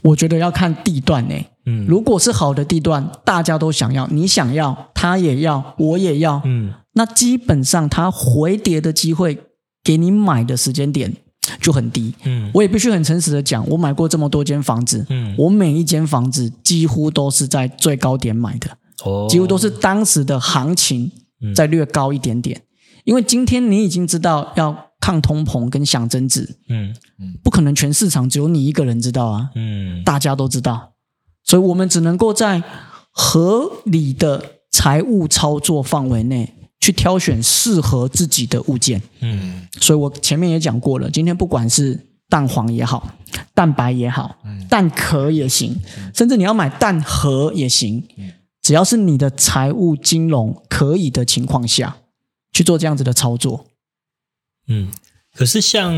[0.02, 1.34] 我觉得要看地段呢、
[1.66, 1.86] 嗯。
[1.86, 6.74] 如果是好的地段，大家都想要，你想要，他也要，我也要，嗯。
[6.94, 9.38] 那基本上它回跌的机会，
[9.84, 11.14] 给你买的时间点
[11.60, 12.12] 就很低。
[12.24, 12.50] 嗯。
[12.54, 21.54] 我也必须很诚实的讲，我买过这么多间房子，嗯，我每一间房子几乎都是在最高点买的，哦，几乎都是当时的行情嗯。
[21.54, 22.62] 再略高一点点。
[23.04, 26.94] 因为今天你已经知道要抗通膨跟想增值，嗯。
[27.42, 30.02] 不可能全市场只有你一个人知道啊，嗯。
[30.04, 30.92] 大家都知道，
[31.44, 32.62] 所以我们只能够在
[33.10, 39.00] 合理的财务操作范围内去挑选适合自己的物件。
[39.20, 39.68] 嗯。
[39.80, 43.14] 所以我前面也讲过了，今天不管是蛋黄也好，
[43.54, 44.36] 蛋白也好，
[44.68, 45.80] 蛋壳也行，
[46.14, 48.02] 甚至你要买蛋盒也行，
[48.62, 51.96] 只要是你的财务金融可以的情况下，
[52.52, 53.66] 去做这样子的操作。
[54.68, 54.92] 嗯，
[55.34, 55.92] 可是像，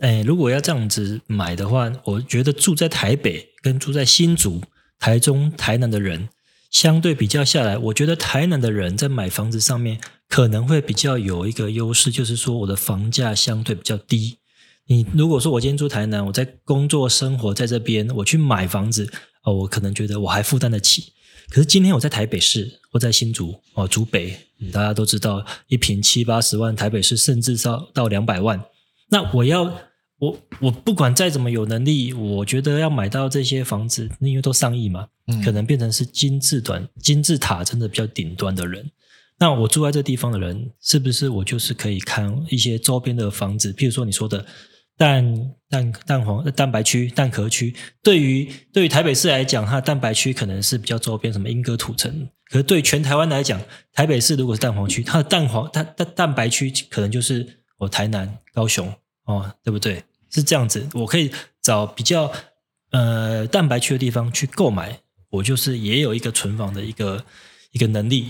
[0.00, 4.62] 哎，如果要这样子买的话，我觉得住在台北跟住在新竹、
[4.98, 6.28] 台中、台南的人，
[6.76, 14.36] 相对比较下来，我觉得台南的人在买房子上面可能会比较有一个优势，就是说我的房价相对比较低。
[14.86, 19.10] 你如果说我今天住台南，我在工作生活在这边，我去买房子，
[19.44, 21.14] 哦，我可能觉得我还负担得起。
[21.48, 24.36] 可是今天我在台北市或在新竹哦，竹北，
[24.70, 28.62] 大家都知道一平七八十万，台北市甚至到到两百万。
[29.08, 29.72] 那我要
[30.18, 35.06] 我我不管再怎么有能力，我觉得要买到这些房子，因为都上亿嘛，
[35.44, 38.90] 可能变成是金字短金字塔真的比较顶端的人。
[39.38, 43.72] 那我住在这地方的人，是不是我就是可以看一些周边的房子？
[43.72, 44.44] 譬如说你说的。
[44.98, 45.22] 蛋
[45.68, 52.26] 蛋蛋黄蛋白区蛋壳区，对于对于台北市来讲，它的蛋白区可能是比较周边，什么莺歌土城。
[52.48, 53.60] 可是对全台湾来讲，
[53.92, 58.90] 台北市如果是蛋黄区，它的蛋黄它蛋蛋白区可能就是我台南、高雄
[59.26, 60.02] 哦，对不对？
[60.30, 61.30] 是这样子，我可以
[61.62, 62.32] 找比较
[62.90, 64.98] 呃蛋白区的地方去购买，
[65.30, 67.24] 我就是也有一个存房的一个
[67.72, 68.28] 一个能力。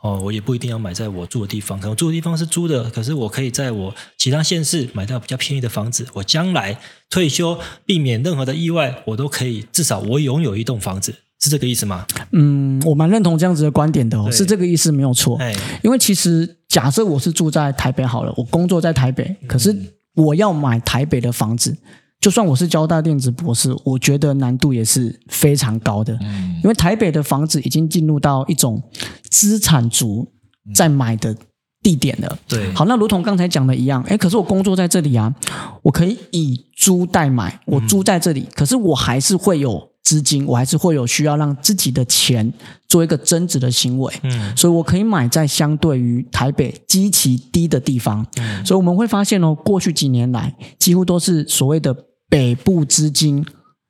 [0.00, 6.06] 哦，我也不一定要买在我住的地方，可能住的地方是租的，可是我可以在我其他县市买到比较便宜的房子。
[6.12, 6.78] 我将来
[7.08, 12.06] 退休，避免任何的意外，我都可以至少我拥有一栋房子，是这个意思吗？
[12.32, 15.38] 嗯，我蛮认同这样子的观点的哦，是这个意思没有错。
[15.38, 19.74] 哎，因为其实假设我是住在台北好了，我工作在台北，可是
[20.14, 21.76] 我要买台北的房子。
[22.20, 26.16] 就算我是交大电子博士，我觉得难度也是非常高的。
[26.22, 28.82] 嗯，因为台北的房子已经进入到一种
[29.30, 30.26] 资产族
[30.74, 31.36] 在买的
[31.82, 32.38] 地点了。
[32.48, 35.34] 对，好，那如同刚才讲的一样，哎，可是我工作在这里啊，
[35.82, 42.52] 我可以以租代买，我租在这里，可是我还是会有资金，我还是会有需要让自己的钱
[42.86, 44.14] 做一个增值的行为。
[44.22, 48.24] 嗯，所以我可以买在相对于台北极其低的地方。
[48.36, 51.92] 嗯，所以我们会发现哦，过去几年来，几乎都是所谓的。
[52.26, 53.46] 北部资金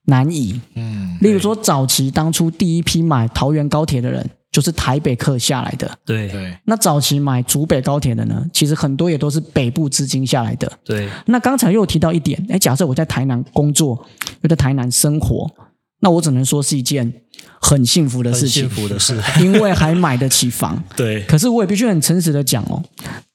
[0.06, 6.54] 难移，嗯，例如说早期当初第一批买桃园高铁的人，就是台北客下来的，对对。
[6.66, 11.08] 那早期买竹北高铁的呢，其实很多也都是北部资金下来的，对。
[11.24, 14.04] 那刚才又提到一点，哎，假设我在台南工作，
[14.42, 15.50] 又在台南生活，
[16.04, 17.12] 那我只能说是一件
[17.60, 21.22] 很幸福的事情，幸福的事， 因为还买得起房， 对。
[21.22, 22.82] 可是我也必须很诚实的讲哦，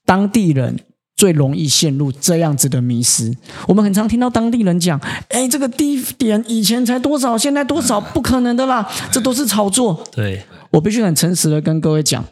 [0.06, 0.78] 当地人。
[1.16, 3.30] 最容易陷入这样子的迷失。
[3.68, 10.02] 我们很常听到当地人讲：“哎，这个低点以前才多少，现在多少，不可能的啦，这都是炒作。
[10.16, 12.24] ”对我必须很诚实的跟各位讲，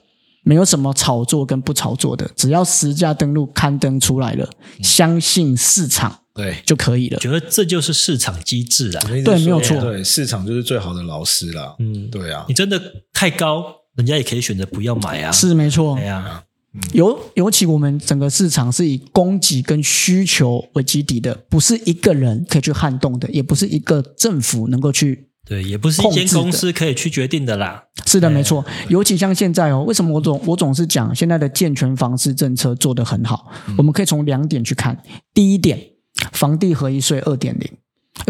[0.43, 4.49] 没有什么炒作跟不炒作的，只要实价登录刊登出来了，
[4.83, 7.19] 相信市场对就可以了。
[7.19, 11.75] 觉得这就是市场机制啦，对，没有错，对，市场就是最好的老师啦。
[11.81, 12.81] 嗯，对啊，你真的
[13.13, 13.65] 太高，
[13.97, 15.33] 人家也可以选择不要买啊。
[15.33, 16.45] 是没错，哎呀。
[16.93, 27.83] 尤尤其我们整个市场是以供给跟需求为基底的，不是一个人可以去撼动的，也不是一个政府能够去对，也不是一间公司可以去决定的啦。
[28.07, 28.65] 是的，没错。
[28.89, 33.51] 尤其像现在哦，为什么我总我总是讲现在的健全房市政策做得很好？
[33.79, 35.03] 我们可以从两点去看。
[35.33, 35.81] 第一点，
[36.33, 37.71] 房地合一税二点零，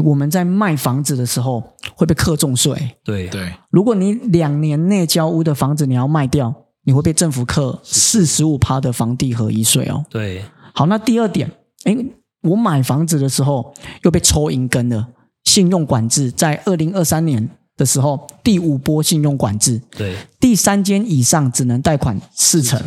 [0.05, 1.63] 我们在卖房子的时候
[1.95, 2.97] 会被课重税。
[3.05, 6.55] 对对，如果你两年内交屋的房子你要卖掉。
[6.85, 10.03] 你会被政府课四十五趴的房地合一税哦。
[10.09, 11.51] 对，好，那第二点，
[11.85, 11.95] 哎，
[12.41, 13.75] 我买房子的时候
[14.05, 15.07] 又被抽银根了。
[15.45, 17.47] 信用管制在二零二三年
[17.77, 22.81] 的时候，第五波信用管制，对，第三间以上只能贷款四成。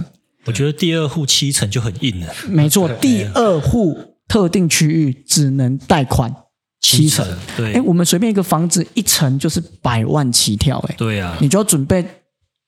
[0.46, 2.34] 我觉得第二户七成就很硬了。
[2.50, 6.34] 没错，第二户特定区域只能贷款
[6.80, 7.28] 七成。
[7.58, 12.06] 对，哎，我们随便一个房子一层就是百万起跳，哎，对啊，你就要准备。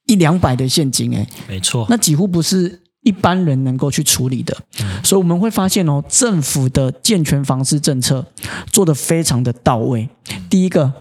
[0.07, 4.53] 一两百的现金，哎，没错，那几乎不是一般人能够去处理的。
[5.01, 8.25] 所以我们会发现哦，政府的健全房市政策
[8.69, 10.09] 做得非常的到位。
[10.49, 10.91] 第一个，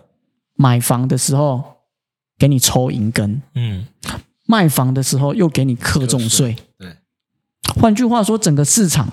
[0.54, 1.64] 买房的时候
[2.38, 3.86] 给你抽银根，嗯，
[4.46, 6.54] 卖房的时候又给你课重税。
[6.78, 6.96] 对，
[7.74, 9.08] 换句话说，整个市场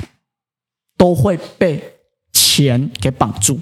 [0.99, 1.95] 都会被
[2.31, 3.59] 钱给绑住。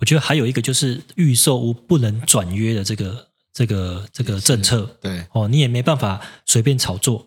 [0.00, 3.28] 我觉得还有一个就是预售屋不能转约的这个。
[3.52, 7.26] 这个这个政策，对哦，你也没办法随便炒作，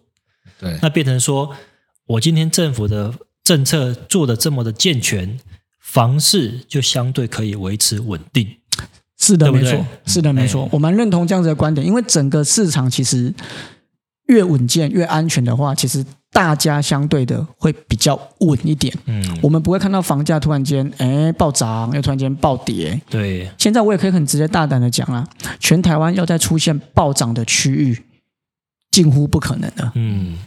[0.58, 1.54] 对，那变成说，
[2.08, 3.14] 我今天政府的
[3.44, 5.38] 政策做的这么的健全，
[5.82, 8.48] 房市就相对可以维持稳定。
[9.20, 13.32] 是的，没错，是的，没错，我蛮认同这样子的观点，因为整个市场其实
[14.34, 16.04] 越稳健、越安全的话，其实。
[16.34, 23.00] 大家相对的会比较稳一点，嗯，我们不会看到房价突然间哎暴涨，又突然间暴跌。
[23.08, 25.24] 对，现在我也可以很直接大胆的讲啦，
[25.60, 28.06] 全台湾要再出现暴涨的区域，
[28.90, 29.92] 近乎不可能的。
[29.94, 30.40] 嗯，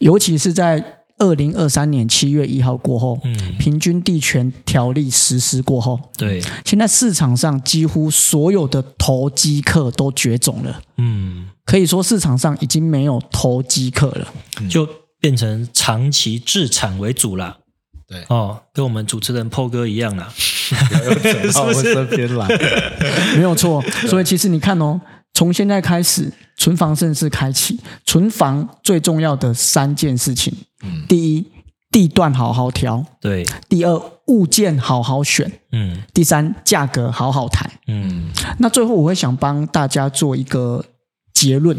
[0.00, 14.26] 尤其是在二零二三年七月一号过后，嗯，平均地权条例实施过后，对，现在市场上几乎所有的投机客都绝种了，嗯，可以说市场上已经没有投机客了。
[14.70, 14.88] 就
[15.20, 17.58] 变成长期自产为主啦。
[18.06, 18.24] 对。
[18.28, 20.32] 哦，跟我们主持人 PO 哥一样啦。
[21.52, 22.48] 走到我身边来，
[23.36, 23.82] 没有错。
[24.06, 24.98] 所以其实你看哦，
[25.34, 30.50] 从现在开始，存房盛世开启，存房最重要的三件事情：
[31.06, 31.46] 第一，
[31.90, 36.02] 地段好好挑；对，第二，物件好好选；嗯。
[36.14, 37.70] 第三，价格好好谈。
[37.88, 40.82] 嗯，那最后我会想帮大家做一个
[41.38, 41.76] 结论。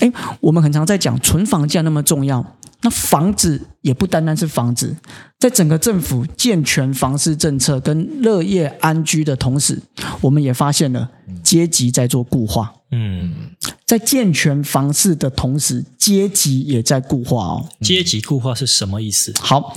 [0.00, 2.44] 哎、我们很常在讲存房价那么重要，
[2.80, 4.96] 那房子也不单单是房子，
[5.38, 9.80] 在整个政府健全房市政策跟乐业安居的同时，
[10.22, 11.10] 我们也发现了
[11.42, 12.72] 阶级在做固化。
[12.90, 13.34] 嗯，
[13.84, 17.68] 在健全房市的同时，阶级也在固化哦。
[17.82, 19.34] 阶级固化是什么意思？
[19.38, 19.76] 好，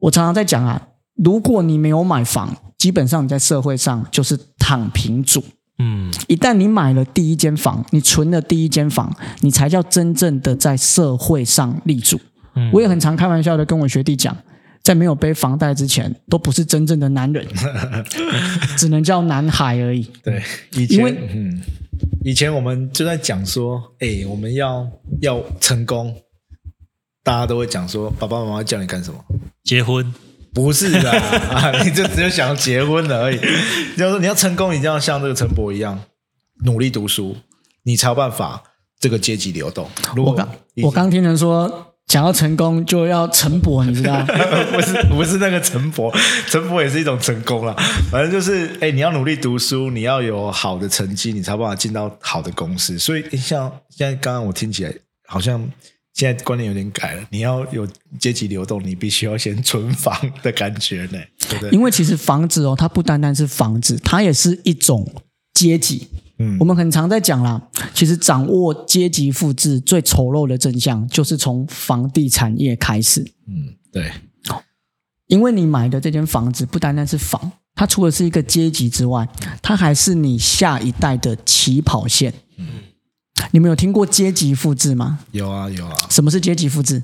[0.00, 5.44] 我常常在讲啊，如果你没有买房，基本上你在社会上就是躺平族。
[5.78, 12.18] 嗯一旦你买了第一间房，你存了第一间房，你才叫真正的在社会上立足。
[12.54, 14.36] 嗯我也很常开玩笑的跟我学弟讲，
[14.82, 17.46] 在没有背房贷之前，都不是真正的男人，
[18.76, 20.10] 只能叫男孩而已。
[20.22, 21.62] 对，以因为前嗯，
[22.24, 26.16] 以前我们就在讲说，哎，我们要要成功，
[27.22, 29.24] 大家都会讲说，爸爸妈妈叫你干什么？
[29.62, 30.12] 结婚。
[30.58, 33.38] 不是的、啊， 你就只有想要结婚了而已。
[33.96, 36.00] 就是说你要成功，一定要像这个陈博一样
[36.64, 37.36] 努力读书，
[37.84, 38.64] 你才有办法
[38.98, 39.88] 这个阶级流动。
[40.16, 40.48] 如果我刚
[40.82, 44.20] 我刚听人说，想要成功就要陈伯，你知道？
[44.74, 46.12] 不是不是那个陈博，
[46.48, 47.72] 陈博也是一种成功啦。
[48.10, 52.98] 反正就是，哎、你要努力读书，你要有好的成绩，你才有办法进到好的公司。
[52.98, 54.92] 所以，诶像现在刚刚我听起来，
[55.26, 55.64] 好像
[56.18, 57.24] 现在观念有点改了。
[57.30, 57.86] 你要有
[58.18, 61.70] 阶级流动，你必须要先存房的感觉呢， 对不对？
[61.70, 65.08] 因为其实房子哦，它不单单是房子，它也是一种
[65.54, 66.08] 阶级。
[66.40, 67.62] 嗯我们很常在讲啦，
[67.94, 73.20] 其实掌握阶级复制最丑陋的真相，就是从房地产业开始。
[73.46, 74.10] 嗯，对，
[75.28, 79.28] 因为你买的这间房子不单单是房，它除了是一个阶级之外，
[79.62, 82.34] 它还是你下一代的起跑线。
[83.50, 85.20] 你们有听过阶级复制吗？
[85.32, 87.02] 有啊有啊，什么是阶级复制？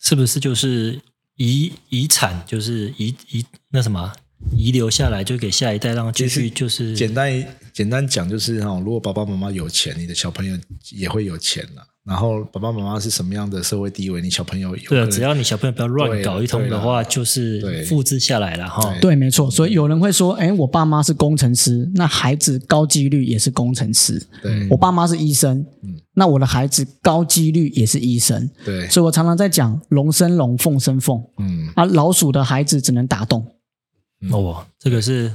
[0.00, 1.00] 是不是就是
[1.36, 4.12] 遗遗产，就是遗遗那什么
[4.52, 10.58] 遗留下来，就给下一代，让继续就是简单简单讲就是哈，如果爸爸妈妈有钱，你的小朋友
[10.92, 11.86] 也会有钱了。
[12.08, 18.96] 然后爸爸妈妈是什么样的社会地位，你小朋友有对啊，只要你小朋友不要乱搞一通的话，就是对复制下来了哈。
[18.98, 19.50] 对，没错。
[19.50, 24.18] 所以有人会说：“哎，我爸妈是工程师，那孩子高几率也是工程师。
[24.42, 25.66] 对我爸妈是医生，
[26.14, 28.48] 那我的孩子高几率也是医生。
[28.64, 31.22] 对，所以我常常在讲龙生龙，凤生凤。
[31.36, 33.46] 嗯，啊，老鼠的孩子只能打洞。
[34.30, 35.30] 哦，这个是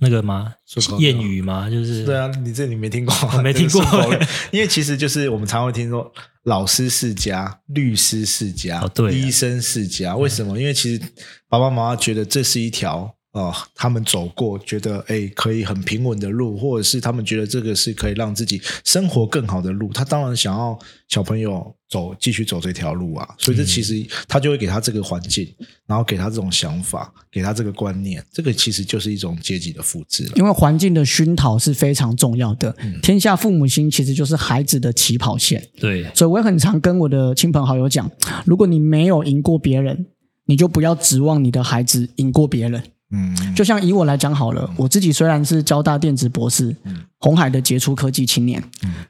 [0.00, 0.54] 那个吗？
[0.66, 1.68] 谚语吗？
[1.70, 3.14] 就是对啊，你这你没听过？
[3.36, 3.82] 我没听过
[4.50, 6.10] 因为其实就是我们常会听说，
[6.44, 10.16] 老师世家、律师世家、哦对啊医生世家。
[10.16, 10.58] 为什么？
[10.58, 11.02] 因为其实
[11.48, 23.28] 爸爸妈妈觉得这是一条哦、他们走过觉得哎可以很平稳的路，或者是他们觉得这个是可以让自己生活更好的路，他当然想要小朋友走继续走这条路啊。
[23.36, 25.52] 所以这其实他就会给他这个环境，
[25.84, 30.32] 然后给他这种想法，给他这个观念，这个其实就是一种阶级的复制了。
[30.36, 32.72] 因为环境的熏陶是非常重要的。
[33.02, 38.08] 天下父母心其实就是孩子的起跑线，对，所以我也很常跟我的亲朋好友讲：
[38.46, 40.06] 如果你没有赢过别人，
[40.46, 42.80] 你就不要指望你的孩子赢过别人。
[43.14, 46.74] 嗯，就像以我来讲好了，我自己虽然是交大电子博士，
[47.18, 48.62] 红海的杰出科技青年，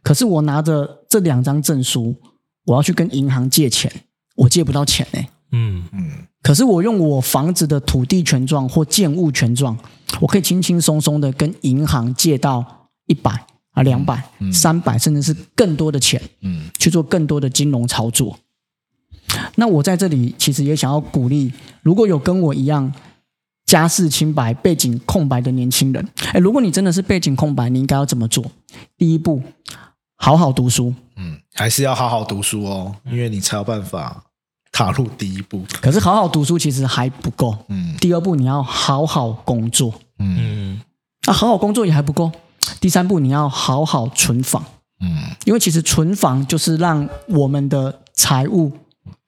[0.02, 2.14] 可是我拿着这两张证书，
[2.66, 3.90] 我要去跟银行借钱，
[4.36, 5.84] 我借不到钱哎、嗯，
[6.42, 9.78] 可是我用我房子的土地权状或建物权状，
[10.20, 18.38] 我可以轻轻松松的跟银行借到一百啊、两百、三百，甚至是更多的钱，嗯，去做更多的金融操作。
[19.56, 21.50] 那我在这里其实也想要鼓励，
[21.82, 22.92] 如果有跟我一样
[23.74, 28.44] 家世清白、背景空白的年轻人，哎，如果你真的是背景空白，你应该要怎么做？
[28.96, 29.42] 第一步，
[30.14, 30.94] 好好读书。
[31.16, 34.22] 嗯，还是要好好读书哦，因为你才有办法
[34.70, 35.64] 踏入第一步。
[35.82, 39.92] 可是好好读书其实还不够，嗯第二步你要好好工作。
[40.20, 40.80] 嗯嗯，
[41.26, 42.30] 那好好工作也还不够，
[42.80, 44.64] 第三步你要好好存房，
[45.00, 48.70] 嗯因为其实存房就是让我们的财务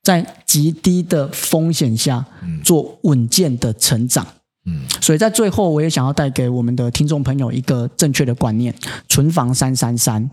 [0.04, 2.24] 在极低的风险下
[2.62, 4.24] 做稳健的成长。
[4.68, 8.74] 嗯，所以在最后，我也想要带给我们的听众朋友一个正确的观念：
[9.08, 10.28] 存房三三三，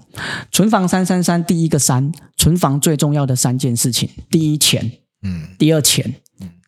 [0.51, 5.49] 存房三三三，第一个三，存房最重要的三件事情：第一钱，嗯。
[5.59, 6.15] 第二钱，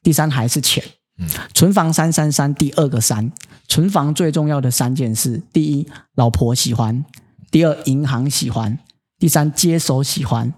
[0.04, 0.84] 第三还是钱。
[1.18, 1.28] 嗯。
[1.56, 3.32] 存房三三三，第二个三，
[3.68, 7.04] 存房最重要的三件事：第一，老婆喜欢；
[7.50, 8.78] 第二，银行喜欢；
[9.18, 10.54] 第三，接手喜欢。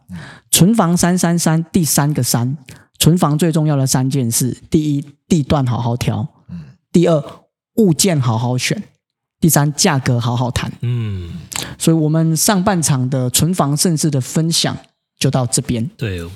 [0.52, 2.58] 存房三三三，第三个三，
[3.00, 6.28] 存房最重要的三件事：第一，地段好好挑；
[6.98, 7.24] 第二，
[7.76, 8.76] 物件好好选；
[9.40, 10.74] 第三，价格好好谈。
[10.82, 11.32] 嗯，
[11.78, 14.76] 所以，我们上半场的存房盛世的分享
[15.20, 15.88] 就到这边。
[15.96, 16.32] 对哦，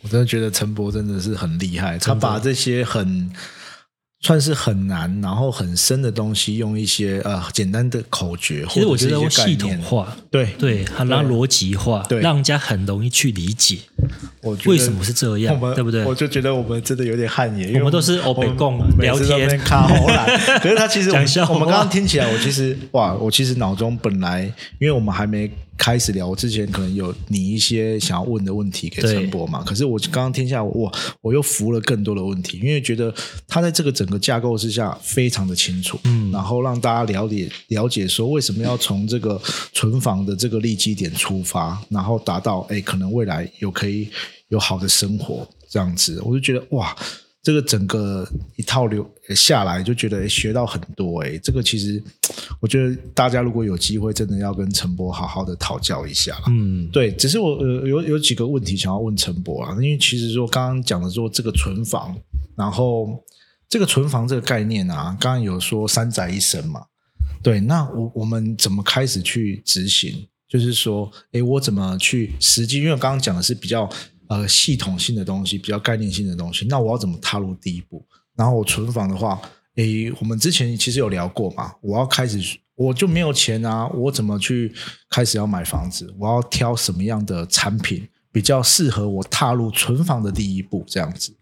[0.00, 3.30] 我真的觉得陈博真的是很厉害，他把这些很
[4.22, 10.54] 算是很难，然后很深的东西，用一些呃简单的口诀，其实我或者是一觉得我系统，化，对。
[10.58, 12.20] 对，它让它逻辑化，对。
[12.20, 13.80] 让人家很容易去理解
[14.42, 16.04] 我为什么是这样我们，对不对？
[16.04, 20.26] 我就觉得我们真的有点汗颜，因为我们都是欧北共聊天卡喉兰。
[20.60, 24.42] 可是他其实我们讲笑我们刚刚听起来，我其实哇，我其实脑中本来，
[24.78, 29.62] 因为我们还没开始聊，我之前可能有你一些想要问的问题给陈博嘛。
[29.64, 30.92] 可是我刚刚听下来，我
[31.22, 33.12] 我又服了更多的问题，因为觉得
[33.48, 39.40] 他在这个整个架构之下非常的清楚，嗯，然后让大家了解了解说为什么要从这个
[39.72, 43.89] 存房的这个利基点出发，然后达到哎可能未来有可以
[44.48, 46.96] 有好的生活这样子，我就觉得哇。
[47.42, 52.00] 这个整个一套流下来，就觉得诶学到很多诶，这个其实
[52.60, 56.44] 我觉得大家如果有机会，真的要跟陈博好好的讨教一下啦。
[56.48, 62.14] 嗯，对，只是我呃有有几个问题想要问陈博啊，因为其实说刚刚讲的说这个存房，
[62.54, 63.18] 然后
[63.70, 66.82] 这个存房这个概念啊，刚刚有说三宅一生嘛，
[67.42, 70.28] 对，那我我们怎么开始去执行？
[70.50, 72.78] 就是说，诶，我怎么去实际？
[72.78, 73.88] 因为我刚刚讲的是比较
[74.26, 78.04] 呃系统性的东西，比较概念性的东西，那我要怎么踏入第一步？
[78.34, 79.40] 然后我存房的话，
[79.76, 84.74] 诶，我们之前其实有聊过嘛，我要开始我就没有钱啊，我怎么去
[85.08, 86.12] 开始要买房子？
[86.18, 90.84] 我要挑什么样的产品比较适合我踏入存房的第一步？
[90.88, 91.32] 这样子。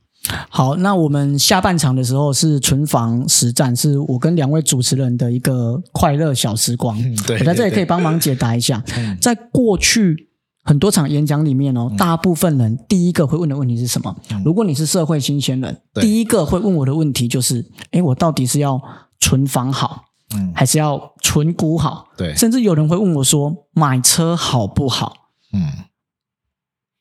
[0.49, 6.99] 好，那我们下半场的时候是存房实战，是我跟两位主持人的一个快乐小时光。
[6.99, 9.17] 嗯对我在这里可以帮忙解答一下嗯。
[9.21, 10.29] 在过去
[10.65, 14.15] 很多场演讲里面哦，大部分人第一个会问的问题是什么？
[14.45, 18.81] 如果你是社会新鲜人，第一个会问我的问题就是：诶，我到底是要
[19.19, 20.05] 存房好，
[20.35, 22.09] 嗯，还是要存股好？
[22.17, 25.15] 对，甚至有人会问我说：买车好不好？
[25.55, 25.73] 嗯，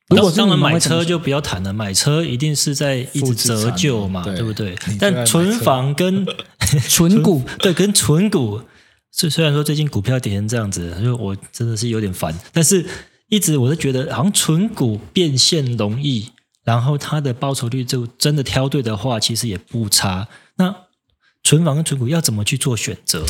[0.10, 6.26] 如果当然买车就不要谈了，买车一定是在一直折旧嘛，对对不对但存房跟
[6.88, 8.62] 存股 对跟存股，
[9.12, 12.86] 虽虽然说最近股票跌成这样子，就我真的是有点烦，但是
[13.28, 16.32] 一直我都觉得好像存股变现容易，
[16.64, 20.30] 然后它的报酬率就真的挑对的话，其实也不差。
[20.56, 20.74] 那
[21.44, 23.26] 存房跟存股要怎么去做选择？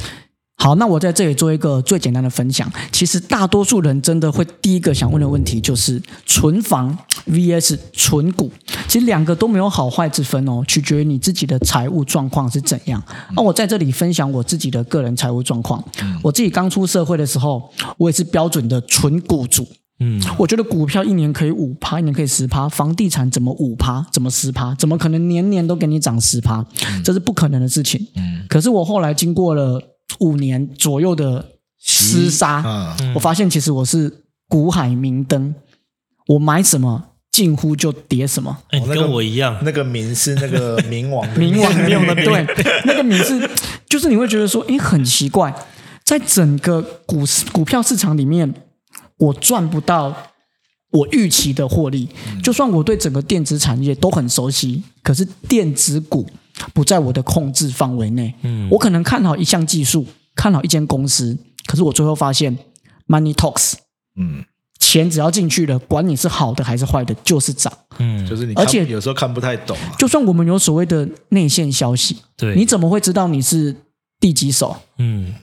[0.60, 2.70] 好，那我在这里做一个最简单的分享。
[2.92, 6.98] 其实大多数人真的会第一个想问的问题就是存房
[7.30, 8.52] VS 存股，
[8.88, 13.02] 其实两个都没有好坏之分哦，取决于你自己的财务状况是怎样。
[13.36, 15.82] 那我在这里分享我自己的个人财务状况。
[16.24, 19.66] 我自己刚出社会的时候，我也是标准的纯股主。
[20.00, 26.66] 嗯，我觉得股票一年可以五趴，一年可以十趴，房地产怎么五趴，怎么十趴，怎么可能年年都给你涨十趴？
[27.04, 28.08] 这是不可能的事情。
[28.16, 29.82] 嗯可是我后来经过了
[30.20, 31.54] 五年左右的
[31.84, 32.64] 厮杀，
[33.00, 35.54] 嗯我发现其实我是股海明灯，
[36.28, 38.58] 我买什么近乎就跌什么。
[38.72, 42.46] 跟我一样，那个名是那个 冥王的冥王冥王的对，
[42.86, 43.50] 那个名是，
[43.88, 45.54] 就是你会觉得说，诶，很奇怪，
[46.04, 48.54] 在整个股市股票市场里面，
[49.18, 50.16] 我赚不到
[50.92, 52.10] 我预期的获利。
[52.42, 56.26] 就算我对整个电子产业都很熟悉，可是电子股
[56.74, 58.34] 不在我的控制范围内。
[58.44, 60.06] 嗯我可能看好一项技术，
[60.36, 62.58] 看好一间公司，可是我最后发现
[63.08, 63.74] ，money talks，
[64.16, 64.44] 嗯，
[64.80, 67.72] 钱只要进去了，管你是好的还是坏的，就是涨。
[68.00, 69.96] 嗯，就是你，而且有时候看不太懂啊。
[69.98, 73.76] 就算我们有所谓的内线消息，对，你怎么会知道你是
[74.20, 74.78] 第几手？
[74.98, 75.34] 嗯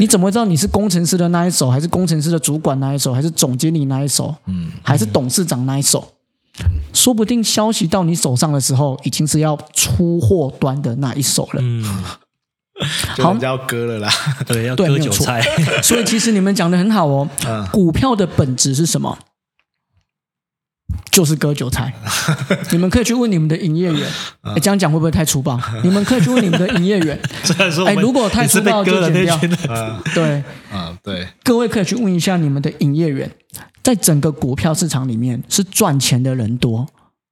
[0.00, 6.13] 你怎么会知道你是工程师的那一手，还是工程师的主管那一手，还是总经理那一手，嗯，还是董事长那一手？
[6.92, 11.60] 说不定消息到你手上的时候，已经是要出货端的那一手了。
[11.60, 11.82] 嗯，
[13.18, 14.10] 好要割了啦。
[14.46, 15.42] 对，要割韭菜，
[15.82, 17.28] 所以其实你们讲的很好哦。
[17.46, 19.16] 嗯股票的本质是什么？
[21.10, 21.92] 就是割韭菜。
[22.72, 24.08] 你们可以去问你们的营业员，
[24.42, 25.58] 哎这样讲会不会太粗暴？
[25.82, 27.18] 你们可以去问你们的营业员。
[27.44, 29.38] 虽然说哎如果太粗暴就剪掉。
[30.14, 30.42] 对，
[30.72, 33.30] 啊，对，各位可以去问一下你们的营业员，
[33.82, 36.86] 在整个股票市场里面是赚钱的人多，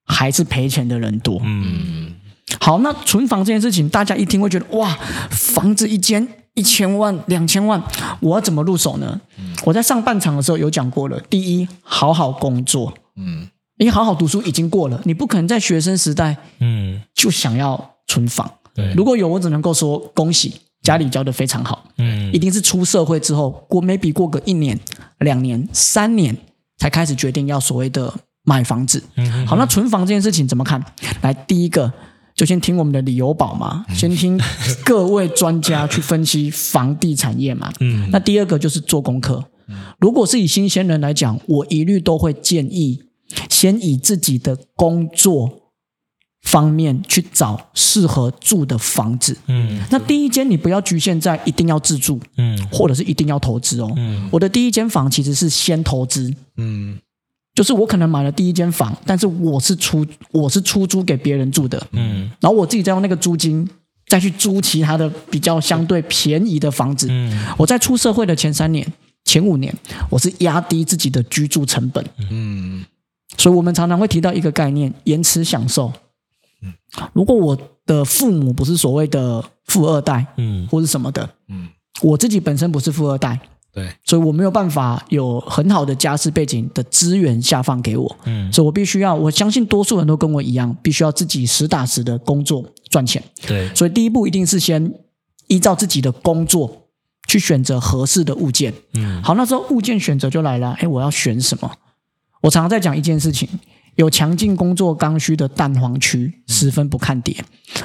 [0.04, 1.40] 还是赔钱的人多？
[1.44, 2.14] 嗯，
[2.60, 4.98] 好，那存房这件事情，大家一听会觉得哇，
[5.30, 7.82] 房子一间一千万、两千万，
[8.20, 9.20] 我要怎么入手呢？
[9.64, 13.48] 我在上半场的时候有讲过了，第一，好好工作，嗯，
[13.82, 18.48] 因为好好读书已经过了，你不可能在学生时代嗯，就想要存房。
[18.72, 24.78] 对，如果有，我只能够说恭喜，家里教的非常好，嗯一定是出社会之后过 maybe 过个一年、
[25.18, 26.36] 两年、三年
[26.78, 28.14] 才开始决定要所谓的
[28.44, 29.02] 买房子。
[29.16, 30.80] 嗯好，那存房这件事情怎么看？
[31.22, 31.92] 来，第一个
[32.36, 34.40] 就先听我们的理由宝嘛，先听
[34.84, 37.72] 各位专家去分析房地产业嘛。
[37.80, 39.44] 嗯那第二个就是做功课。
[39.98, 43.02] 如果是以新鲜人来讲，我一律都会建议
[43.62, 45.70] 先以自己的工作
[46.42, 49.36] 方面去找适合住的房子。
[49.46, 49.80] 嗯。
[49.88, 52.58] 那第一间你不要局限在一定要自住，嗯。
[52.72, 53.92] 或者是一定要投资哦。
[53.96, 54.28] 嗯。
[54.32, 56.98] 我的第一间房其实是先投资，嗯。
[57.54, 62.28] 就是我可能买了第一间房，但是我是出我是出租给别人住的，嗯。
[62.40, 63.70] 然后我自己再用那个租金
[64.08, 67.06] 再去租其他的比较相对便宜的房子。
[67.08, 67.32] 嗯。
[67.56, 68.84] 我在出社会的前三年、
[69.24, 69.72] 前五年，
[70.10, 72.84] 我是压低自己的居住成本，嗯
[73.36, 75.92] 所以我们常常会提到一个概念：延迟享受。
[77.12, 81.68] 如果我的父母不是所谓的富二代嗯或是什么的，嗯，
[82.02, 83.40] 我自己本身不是富二代，
[83.72, 93.20] 对，所以我没有办法有很好的家世背景的资源下放给我，嗯，所以我必须要，我相信多数人都跟我一样，必须要自己实打实的工作赚钱。
[93.44, 94.92] 对，所以第一步一定是先
[95.48, 96.86] 依照自己的工作
[97.26, 98.72] 去选择合适的物件。
[98.94, 101.68] 嗯好，那时候物件选择就来了，哎，我要选什么？
[102.42, 103.48] 我常常在讲一件事情，
[103.96, 107.34] 有强劲工作刚需的蛋黄区十分不看跌。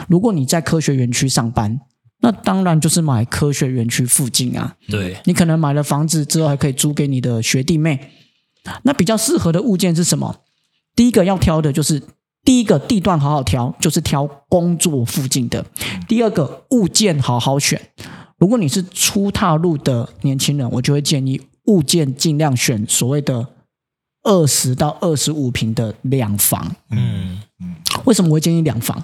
[0.10, 1.80] 如果你在科学园区上班，
[2.20, 4.76] 那当然就是买科学园区附近啊。
[4.89, 8.12] 对，你可能买了房子之后，还可以租给你的学弟妹。
[8.84, 10.36] 那比较适合的物件是什么？
[10.95, 12.01] 第一个要挑的就是
[12.43, 15.64] 第一个地段好好挑，就是挑工作附近的。
[16.08, 17.80] 第二个物件好好选。
[18.39, 23.47] 如果你是初踏入的年轻人，我就会建议物件尽量选所谓的
[24.28, 26.69] 二十到二十五平的两房。
[26.91, 27.39] 嗯
[28.03, 29.01] 为什么我会建议两房？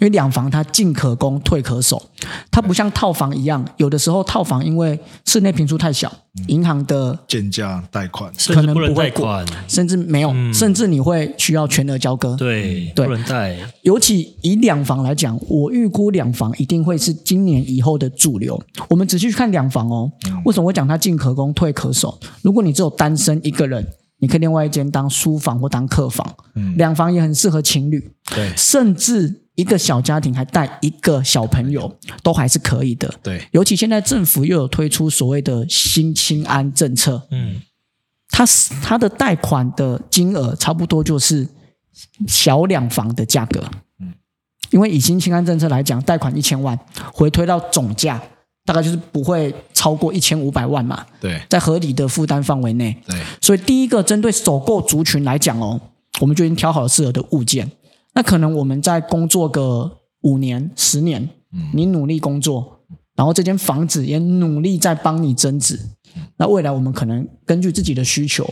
[0.00, 2.02] 因为两房它进可攻，退可守，
[2.50, 6.12] 它不像套房一样，有的时候套房因为室内平数太小，
[6.48, 12.34] 银行的建价贷款，可能不会过贷款，甚至没有，嗯甚至你会需要全额交割。
[12.36, 18.60] 对，对不能贷，尤其以两房来讲，我预估两房一定会是今年以后的主流。
[18.88, 20.10] 我们仔细去看两房哦，
[20.44, 22.18] 为什么我讲它进可攻，退可守？
[22.40, 23.86] 如果你只有单身一个人，
[24.22, 26.24] 你可以另外一间当书房或当客房。
[26.54, 31.92] 嗯两房也很适合情侣，对甚至一个小家庭还带一个小朋友，
[32.22, 33.12] 都还是可以的。
[33.20, 37.60] 对，尤其现在政府又有推出所谓的新青安政策，嗯
[38.28, 41.48] 它是它的贷款的金额差不多就是
[42.28, 43.60] 小两房的价格。
[43.98, 44.14] 嗯
[44.70, 46.78] 因为以新青安政策来讲，贷款一千万，
[47.12, 48.22] 回推到总价
[48.64, 52.96] 大概就是不会超过一千五百万嘛，对在合理的负担范围内。
[53.06, 55.80] 对，所以第一个针对首购族群来讲哦，
[56.20, 57.70] 我们就已经挑好了适合的物件。
[58.14, 62.80] 那可能我们在工作个五年、十年，嗯你努力工作，
[63.16, 65.80] 然后这间房子也努力在帮你增值。
[66.36, 68.48] 那未来我们可能根据自己的需求，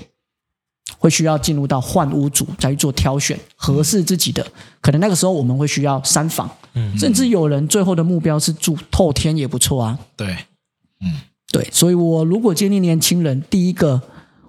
[1.01, 4.46] 会需要进入到换屋主再去做挑选合适自己的。
[4.82, 9.98] 可能那个时候我们会需要三房，嗯甚至有人最后的目标是住透天也不错啊。
[10.14, 10.28] 对，
[11.01, 11.20] 嗯
[11.51, 14.01] 对，所以我如果建议年轻人第一个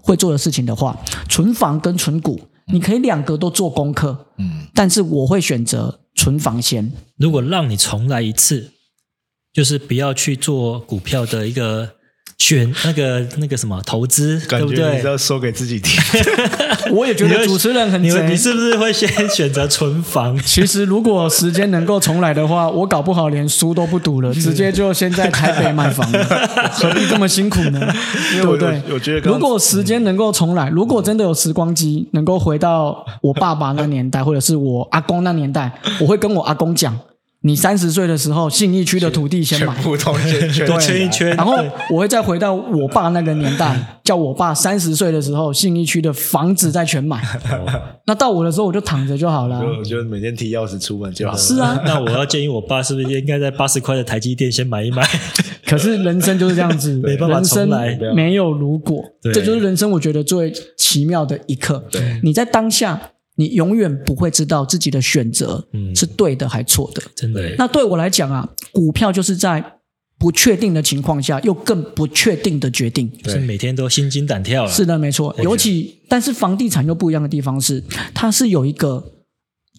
[0.02, 1.00] 会做的事情的话，
[1.30, 6.92] 存房跟存股，你可以两个都做功课，嗯，但是我会选择存房先。
[7.16, 8.72] 如果让你重来一次，
[9.54, 11.96] 就是不要去做股票的一个
[12.42, 15.08] 选那个那个什么投资，对不对感觉你是？
[15.08, 16.02] 要说给自己听，
[16.92, 20.36] 我也觉得主持人很贼你是不是会先 选择存房？
[20.44, 26.24] 其实如果时间能够重来的话，我搞不好连书都不读了，直接就先在台北买房了，
[26.72, 27.80] 何必这么辛苦呢？
[28.34, 28.82] 对不对？
[28.92, 36.98] 我觉得如果时间能够重来，如果真的有时光机能够回到我爸爸那年代，或者是我阿公那年代，我会跟我阿公讲：
[37.44, 39.74] 你三十岁的时候，信义区的土地先买。
[39.74, 41.56] 全部通圈圈一圈然后
[41.90, 47.20] 我会再回到我爸那个年代，叫我爸三十岁的时候，信义区的房子再全买。
[48.06, 49.60] 那到我的时候，我就躺着就好了。
[49.60, 51.40] 我就每天提钥匙出门就好了。
[51.40, 55.04] 是啊，那我要建议我爸是不是应该在八十块的台积电先买一买？
[55.66, 61.86] 可是人生就是这样子， 没办法人生重来没有如果，对这就是人生我觉得最奇妙的一刻。
[62.22, 63.00] 你在当下，
[63.36, 67.02] 你永远不会知道自己的选择嗯是对的还错的。
[67.16, 69.64] 真的，那对我来讲啊，股票就是在
[70.20, 73.12] 不确定的情况下，又更不确定的决定。
[73.26, 74.70] 是每天都心惊胆跳了。
[74.70, 75.36] 是的，没错。
[75.42, 79.04] 尤其，但是房地产又不一样的地方是，它是有一个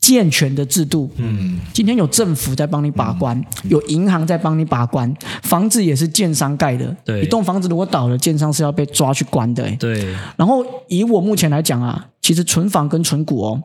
[0.00, 1.08] 健全的制度。
[1.18, 6.96] 嗯，今天有政府在帮你把关，有银行在帮你把关，房子也是建商盖的。
[7.04, 9.76] 对一栋房子如果倒了，建商是要被抓去关的、欸。
[9.78, 10.04] 对，
[10.36, 13.62] 然后以我目前来讲啊，其实存房跟存股哦，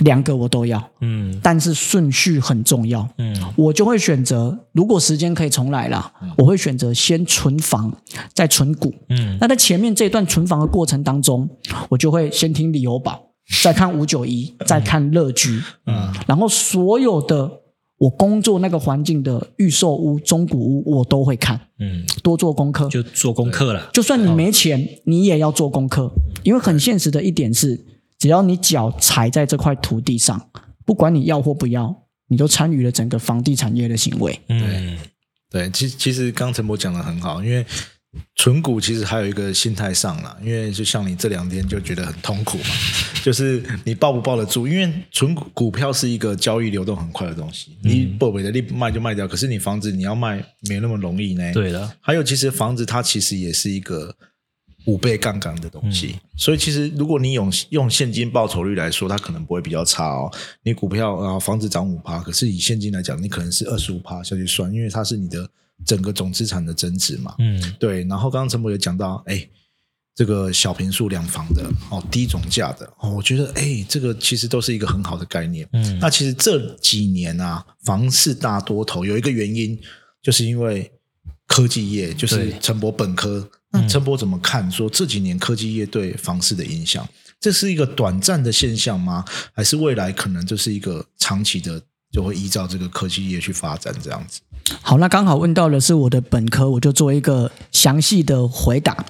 [0.00, 1.38] 两个我都要，嗯。
[1.42, 3.08] 但是顺序很重要。
[3.18, 3.36] 嗯。
[3.54, 7.92] 我就会选择，如果时间可以重来啦，我会选择先存房，
[8.34, 8.92] 再存股。
[9.10, 9.36] 嗯。
[9.40, 11.48] 那在前面这段存房的过程当中，
[11.90, 13.20] 我就会先听理由宝，
[13.62, 17.59] 再看五九一，再看乐居，嗯，然后所有的
[18.00, 22.88] 我工作那个环境的预售屋、中古屋，我都会看，嗯，多做功课。
[22.88, 23.90] 就做功课了。
[23.92, 26.10] 就算你没钱，你也要做功课，
[26.42, 27.84] 因为很现实的一点是，
[28.18, 30.48] 只要你脚踩在这块土地上，
[30.86, 31.94] 不管你要或不要，
[32.28, 34.40] 你都参与了整个房地产业的行为。
[34.48, 34.96] 嗯
[35.50, 37.66] 对，其实其实刚陈博讲的很好，因为
[38.36, 42.64] 存股其实还有一个心态上啦，因为就像你这两天就觉得很痛苦嘛，
[43.22, 54.14] 就是你抱不抱得住，因为存股股票是一个交易流动很快的东西，你不尾的力卖就卖掉，可是你房子你要卖没那么容易呢。，对了，还有其实房子它其实也是一个。
[54.86, 60.32] 五倍杠杆的东西，所以其实如果你用用现金报酬率来说，它可能不会比较差哦。
[60.62, 65.46] 你股票啊，房子涨五趴，可是以现金来讲，你可能是二十五趴下去算，因为它是你的
[65.84, 67.34] 整个总资产的增值嘛。
[67.38, 69.48] 嗯对，然后刚刚陈博也讲到，哎，
[70.14, 75.68] 这个小平数两房的哦，低总价的哦，我觉得哎，这个其实都是一个很好的概念。
[75.72, 79.78] 嗯那其实这几年啊，房市大多头有一个原因，
[80.22, 80.90] 就是因为
[81.46, 83.48] 科技业，就是陈博本科。
[83.72, 87.08] 那陈博怎么看说这几年科技业对房市的影响？
[87.38, 89.24] 这是一个短暂的现象吗？
[89.54, 94.40] 还是未来可能就是一个长期的，就会依照这个科技业去发展这样子？
[94.82, 99.04] 好，那刚好问到的是我的本科，我就做一个详细的回答。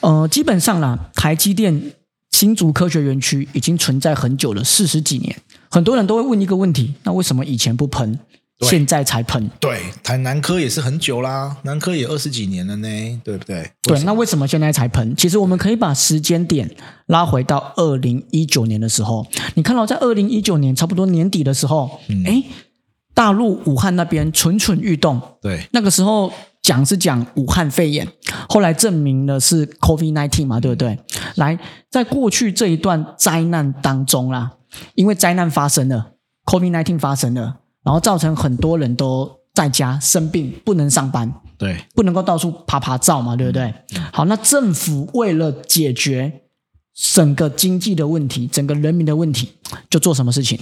[0.00, 1.92] 呃，基本上啦，台积电
[2.30, 5.36] 新竹科学园区已经存在很久了，四十几年。
[5.70, 8.18] 很多人都会问一个问题：那为什么以前不喷，
[8.60, 9.50] 现在才喷？
[9.58, 12.88] 对，台南科也是很久啦，南科也二十几年了呢，
[13.24, 13.70] 对不对？
[13.82, 15.14] 对，那为什么现在才喷？
[15.16, 16.70] 其实我们可以把时间点
[17.06, 22.42] 拉回到二零一九年的时候，你看到在二零一九年差不多年底的时候，哎、
[23.14, 26.32] 大陆武汉那边蠢蠢欲动，对那个时候
[26.62, 28.06] 讲是讲武汉肺炎，
[28.48, 30.98] 后来证明了是 COVID nineteen 嘛，对不对？
[31.36, 31.58] 来，
[31.90, 34.52] 在过去这一段灾难当中啦，
[34.94, 36.12] 因为灾难发生了
[36.44, 43.72] ，COVID nineteen 发生了，然后造成很多人都在家生病，不能上班，对不能够到处爬爬照嘛，对不对？
[44.12, 46.42] 好，那政府为了解决
[46.94, 49.52] 整个经济的问题，整个人民的问题，
[49.88, 50.58] 就做什么事情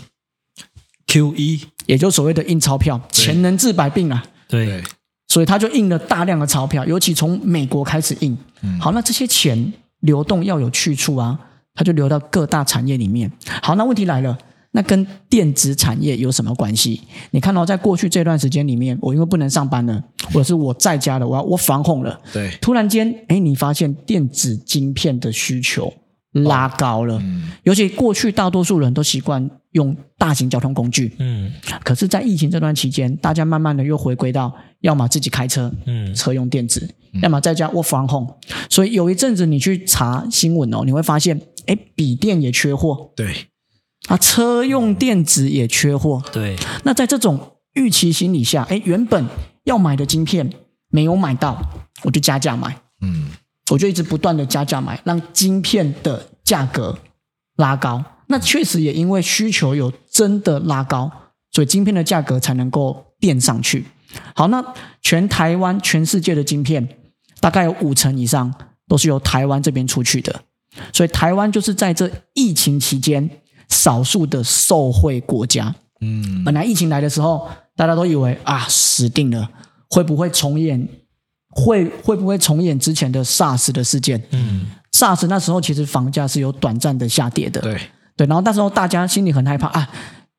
[1.06, 4.24] ？？Q E，也就所谓的印钞票，钱能治百病啊。
[4.46, 4.82] 对对
[5.26, 8.36] 所以他就印了大量的钞票，尤其从美国开始印。
[8.80, 11.38] 好，那这些钱流动要有去处啊，
[11.74, 13.30] 它就流到各大产业里面。
[13.62, 14.36] 好，那问题来了，
[14.70, 17.00] 那跟电子产业有什么关系？
[17.30, 20.02] 你看到、在过去这段时间里面，我因为不能上班了，
[20.32, 25.92] 或者是我在家了，我要我防控了，对，突然间，哎，你发现电子晶片的需求
[26.32, 27.50] 拉高了，嗯。
[27.62, 31.50] 尤其过去大多数人都习惯用大型交通工具，嗯。
[31.82, 36.14] 可是，在疫情这段期间，大家慢慢的又回归到要么自己开车，嗯。
[36.14, 36.86] 车用电子，
[37.22, 38.34] 要么在家 work from home。
[38.68, 43.48] 所以有一阵子你去查新闻哦，你会发现，哎，笔电也缺货对
[44.08, 46.22] 啊，车用电子也缺货。
[46.32, 49.24] 对，那在这种预期心理下，哎，原本
[49.64, 50.50] 要买的晶片
[50.90, 51.62] 没有买到，
[52.02, 53.28] 我就加价买，嗯
[53.70, 56.98] 我就一直不断的加价买，让晶片的价格
[57.56, 58.02] 拉高。
[58.28, 61.10] 那确实也因为需求有真的拉高，
[61.52, 63.84] 所以晶片的价格才能够垫上去。
[64.34, 64.64] 好，那
[65.02, 66.88] 全台湾、全世界的晶片
[67.40, 68.54] 大概有五成以上
[68.88, 70.42] 都是由台湾这边出去的，
[70.92, 73.28] 所以台湾就是在这疫情期间
[73.68, 75.74] 少数的受惠国家。
[76.00, 79.50] 嗯本来疫情来的时候，大家都以为啊死定了，
[79.90, 80.88] 会不会重演？
[81.50, 84.22] 会会不会重演之前的 SARS 的事件？
[84.30, 87.80] 嗯 SARS 那时候其实房价是有短暂的下跌的，对
[88.16, 89.88] 对，然后那时候大家心里很害怕啊，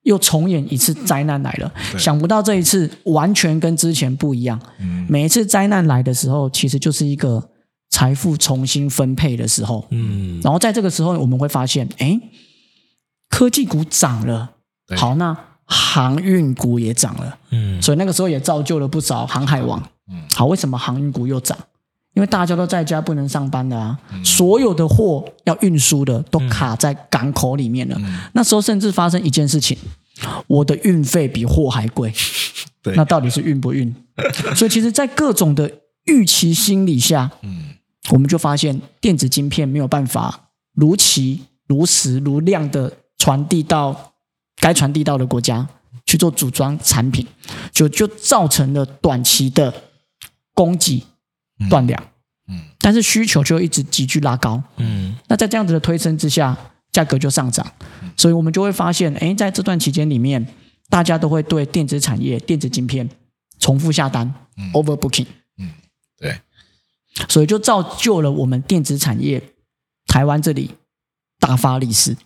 [0.04, 1.72] 又重演一次灾难来了。
[1.98, 4.60] 想不到这一次完全跟之前不一样。
[4.80, 7.50] 嗯每一次灾难来的时候，其实就是一个
[7.90, 9.86] 财富重新分配的时候。
[9.90, 12.18] 嗯然后在这个时候，我们会发现，哎，
[13.30, 14.52] 科技股涨了，
[14.98, 17.82] 好，那航运股也涨了，嗯。
[17.82, 19.82] 所以那个时候也造就了不少航海王。
[20.12, 20.22] 嗯。
[20.34, 21.58] 好，为什么航运股又涨？
[22.16, 24.26] 因为大家都在家不能上班的啊，嗯。
[24.26, 27.96] 所有的货要运输的都卡在港口里面了。
[28.00, 28.20] 嗯。
[28.34, 29.78] 那时候甚至发生一件事情，
[30.48, 32.12] 我的运费比货还贵，
[32.82, 32.96] 对。
[32.96, 33.94] 那到底是运不运？
[34.56, 35.72] 所以其实，在各种的
[36.06, 37.66] 预期心理下，嗯。
[38.12, 44.14] 我们就发现电子晶片没有办法如期、如实、如量的传递到
[44.56, 45.68] 该传递到的国家
[46.08, 47.28] 去做组装产品，
[47.72, 49.72] 就就造成了短期的
[50.56, 51.06] 供给
[51.70, 52.04] 断粮，
[52.48, 52.64] 嗯。
[52.80, 54.64] 但是需求就一直急剧拉高。
[54.78, 55.16] 嗯。
[55.28, 56.58] 那在这样子的推升之下，
[56.92, 57.72] 价格就上涨，
[58.18, 60.48] 所以我们就会发现，哎，在这段期间里面，
[60.90, 63.08] 大家都会对电子产业、电子晶片
[63.60, 64.34] 重复下单、
[64.74, 65.72] o v e r booking，嗯
[66.18, 66.40] 对，
[67.28, 69.44] 所以就造就了我们电子产业
[70.08, 70.72] 台湾这里
[71.40, 72.18] 大发利市。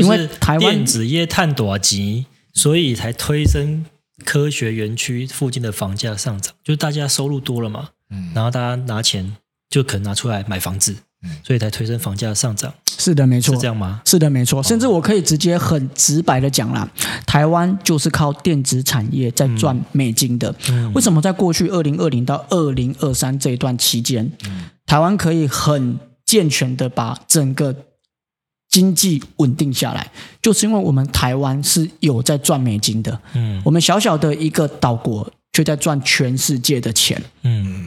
[0.00, 3.84] 因为就是台湾电子业探多急，所以才推升
[4.24, 8.32] 科学园区附近的房价上涨，就是大家收入多了嘛，嗯。
[8.34, 9.36] 然后大家拿钱
[9.68, 11.30] 就可能拿出来买房子，嗯。
[11.44, 13.54] 所以才推升房价上涨，是的，没错。
[13.54, 14.00] 是，这样吗？
[14.04, 14.62] 是的，没错。
[14.62, 16.88] 甚至我可以直接很直白的讲啦，
[17.26, 20.54] 台湾就是靠电子产业在赚美金的。
[20.70, 20.92] 嗯。
[20.94, 24.32] 为什么在过去二零二零到二零二三这一段期间，
[24.86, 27.74] 台湾可以很健全的把整个
[28.76, 30.06] 经济稳定下来，
[30.42, 33.18] 就是因为我们台湾是有在赚美金的。
[33.32, 37.18] 嗯我们小小的一个岛国，却在赚全世界的钱。
[37.42, 37.86] 嗯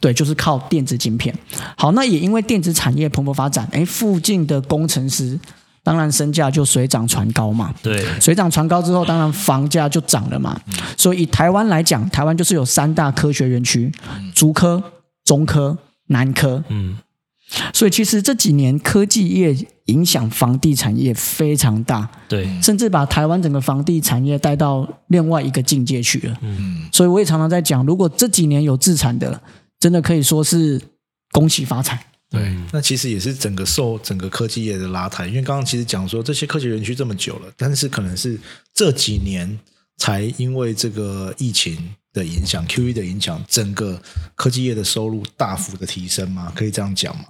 [0.00, 1.34] 对，就是靠电子晶片。
[1.76, 5.38] 好，那也因为电子产业蓬勃发展，哎，附近的工程师
[5.82, 7.74] 当然身价就水涨船高嘛。
[7.82, 10.58] 对，水涨船高之后，当然房价就涨了嘛。
[10.96, 13.92] 所以以台湾来讲，台湾就是有三大科学园区：
[14.34, 14.82] 竹科、
[15.22, 15.76] 中科、
[16.06, 16.64] 南科。
[16.70, 16.96] 嗯
[17.74, 19.52] 所以其实这几年科技业
[19.90, 26.38] 影响房地产业非常大，对，甚至把台湾整个房地产业带到另外一个境界去了。
[26.42, 26.88] 嗯。
[26.92, 29.40] 所以我也常常在讲，如果这几年有自产的，
[29.78, 30.80] 真的可以说是
[31.32, 32.06] 恭喜发财。
[32.30, 38.38] 对，那其实也是整个受整个科技业的拉抬，因为刚刚其实讲说这些科技园区这么久了，但是可能是
[38.72, 39.58] 这几年
[39.96, 41.76] 才因为这个疫情
[42.12, 44.00] 的影响、Q E 的影响，整个
[44.36, 47.24] 科技业的收入大幅的提升嘛，可以这样讲嘛，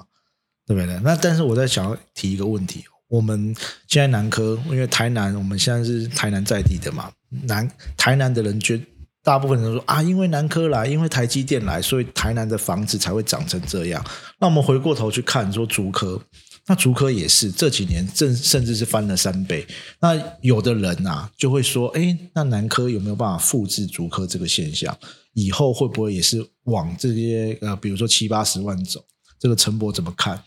[0.70, 1.00] 对不对？
[1.02, 3.52] 那但是我在想要提一个问题，我们
[3.88, 7.10] 现在南科，因为台南，我们现在是台南在地的嘛，
[7.42, 8.80] 南台南的人觉
[9.24, 14.04] 大部分人都说啊，因为南科来，因为台积电来，所以台南的房子才会长成这样。
[14.38, 16.22] 那我们回过头去看，说竹科，
[16.68, 19.66] 那竹科也是这几年甚甚至是翻了三倍。
[20.00, 24.96] 那有的人啊就会说，哎，那南科有没有办法复制竹科这个现象？
[25.32, 29.04] 以后会不会也是往这些呃，比如说七八十万走？
[29.40, 30.38] 这个陈博怎么看？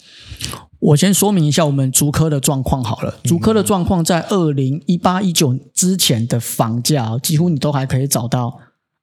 [0.80, 3.20] 我先说明一下我们竹科的状况好了。
[3.24, 8.60] 竹科的状况在二零一八一九之前的房价哦，几乎你都还可以找到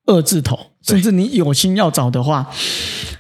[0.07, 2.49] 二字头，甚至你有心要找的话，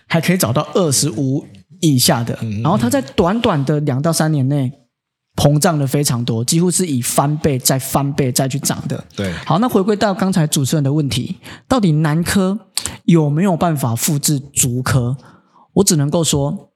[0.06, 1.44] 还可以找到二十五
[1.80, 2.38] 以下的。
[2.62, 4.70] 然后它在短短的两到三年内
[5.34, 9.02] 膨胀了非常多，几乎是以翻倍再翻倍再去涨的。
[9.16, 12.56] 对，好，那回归到刚才主持人的问题，到底南科
[13.06, 15.16] 有没有办法复制竹科？
[15.80, 16.70] 我只能够说，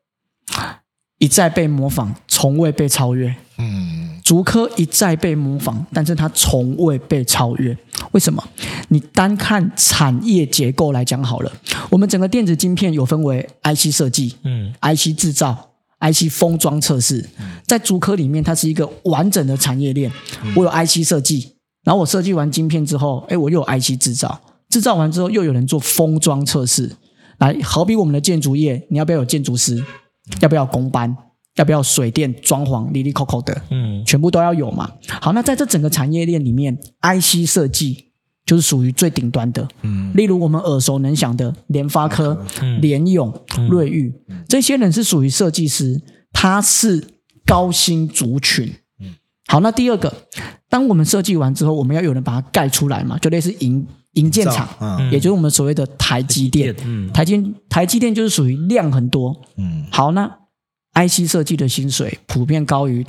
[1.19, 3.35] 一再被模仿，从未被超越。
[3.59, 7.77] 嗯，竹科一再被模仿，但是它从未被超越。
[8.13, 8.43] 为什么？
[8.89, 11.53] 你单看产业结构来讲好了，
[11.91, 17.29] 我们整个电子晶片有分为 IC 设计、嗯 IC 制造、IC 封装测试，
[17.67, 20.11] 在竹科里面，它是一个完整的产业链。
[20.57, 24.41] 我有 IC 设计，然后我设计完晶片之后，哎，我又有 IC 制造，
[24.71, 26.91] 制造完之后又有人做封装测试。
[27.39, 29.83] 来，好比我们的建筑业，你要不要有建筑师？
[30.41, 31.17] 要不要有工班？
[31.57, 33.63] 要不要水电装潢、里里扣扣的？
[33.71, 34.91] 嗯全部都要有嘛。
[35.21, 38.07] 好，那在这整个产业链里面，IC 设计
[38.45, 39.69] 就是属于最顶端的。
[39.83, 43.33] 嗯，例如我们耳熟能详的联发科、嗯联咏、
[43.71, 44.13] 瑞昱，
[44.49, 47.05] 这些人是属于设计师，他是
[47.47, 48.73] 高薪族群。
[49.47, 50.13] 好，那第二个，
[50.69, 55.13] 当我们设计完之后，我们要有人把它盖出来嘛，就类似营营建厂，嗯。
[55.13, 56.75] 也就是我们所谓的台积电。
[56.85, 57.13] 嗯。
[57.13, 59.35] 台积台积电就是属于量很多。
[59.57, 59.85] 嗯。
[59.91, 60.27] 好，那
[60.95, 63.05] IC 设计的薪水普遍高于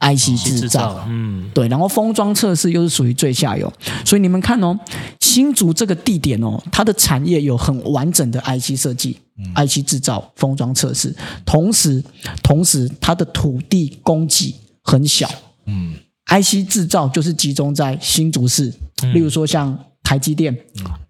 [0.00, 0.68] IC 制。
[0.68, 1.50] 造，嗯。
[1.52, 3.72] 对，然后封装测试又是属于最下游，
[4.04, 4.78] 所以你们看哦，
[5.20, 9.18] 新竹这个地点哦，它的产业有很完整的 IC 设计、
[9.54, 12.02] IC 制造、封装测试，同时
[12.42, 15.30] 同时它的土地供给很小。
[15.66, 15.94] 嗯
[16.26, 18.72] ，IC 制造就是集中在新竹市，
[19.12, 19.78] 例如说像
[20.10, 20.52] 台积电、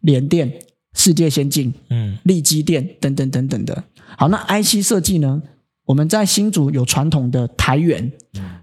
[0.03, 0.53] 联电、
[0.93, 2.19] 世界先进、嗯。
[2.25, 3.83] 利基电等等等等的。
[4.19, 5.41] 好，那 IC 设计呢？
[5.87, 8.13] 我们在新竹有传统的台园，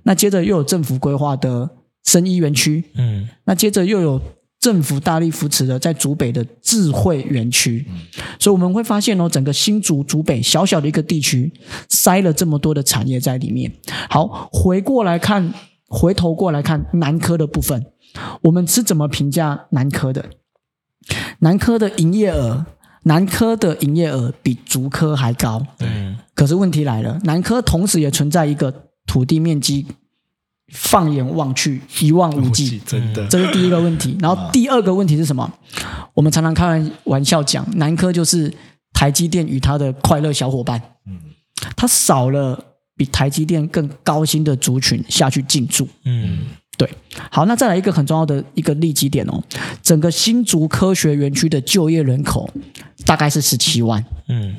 [0.04, 1.68] 那接着又有政府规划的
[2.04, 3.28] 生医园区，嗯。
[3.46, 4.22] 那接着又有
[4.60, 7.84] 政府大力扶持的在竹北的智慧园区，
[8.40, 11.52] 所以我们会发现哦，整个新竹竹北小小的一个地区，
[11.90, 13.72] 塞了这么多的产业在里面。
[14.08, 15.52] 好，回过来看，
[15.88, 17.84] 回头过来看南科的部分，
[18.42, 20.26] 我们是怎么评价南科的？
[21.40, 22.66] 南科的营业额，
[23.04, 25.66] 南科的营业额比竹科还高。
[25.80, 28.72] 嗯可是问题来了，南科同时也存在一个
[29.08, 29.88] 土地面积
[30.72, 34.16] 放眼望去一望无际，真的，这是第一个问题。
[34.20, 35.52] 然后第二个问题是什么？
[36.14, 38.54] 我们常常开玩笑讲，南科就是
[38.94, 40.80] 台积电与他的快乐小伙伴。
[41.08, 41.18] 嗯，
[41.76, 42.64] 它少了
[42.96, 45.88] 比台积电更高薪的族群下去进驻。
[46.06, 46.40] 嗯，
[46.78, 46.90] 对。
[47.32, 49.44] 好，那再来一个很重要的一个利基点哦，
[49.82, 52.50] 整个新竹科学园区的就业人口
[53.06, 54.06] 大概是十七万。
[54.30, 54.56] 嗯，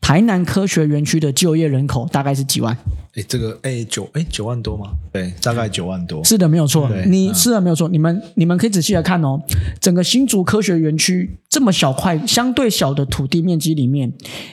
[0.00, 2.76] 台南科学园区的就业人口大概是几万？
[3.14, 4.90] 哎，这个哎九哎九万多吗？
[5.12, 6.22] 对，大概九万多。
[6.22, 6.90] 是的，没有错。
[7.06, 7.88] 你嗯是的，没有错。
[7.88, 9.40] 你们你们可以仔细来看哦，
[9.80, 14.12] 整个新竹科学园区这么小块、相对小的土地面积里面，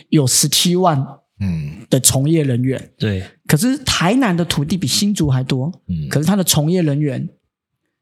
[0.09, 1.05] 有十七万
[1.43, 2.91] 嗯的从业人员。
[2.97, 7.27] 对，可是台南的土地比新竹还多，嗯，可是它的从业人员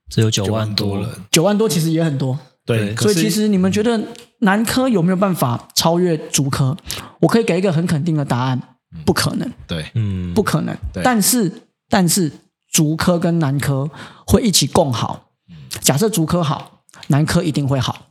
[0.10, 2.38] 只有九九万多万多人，九万多，其实也很多。
[2.66, 4.00] 对，对可是所以其实你们觉得
[4.40, 6.78] 南科有没有办法超越竹科？
[7.20, 8.62] 我可以给一个很肯定的答案，
[9.06, 10.76] 不可能，对嗯，不可能。
[10.94, 11.52] 对但是
[11.90, 12.32] 但是
[12.72, 13.90] 竹科跟南科
[14.26, 15.32] 会一起共好。
[15.80, 18.11] 假设竹科好，南科一定会好。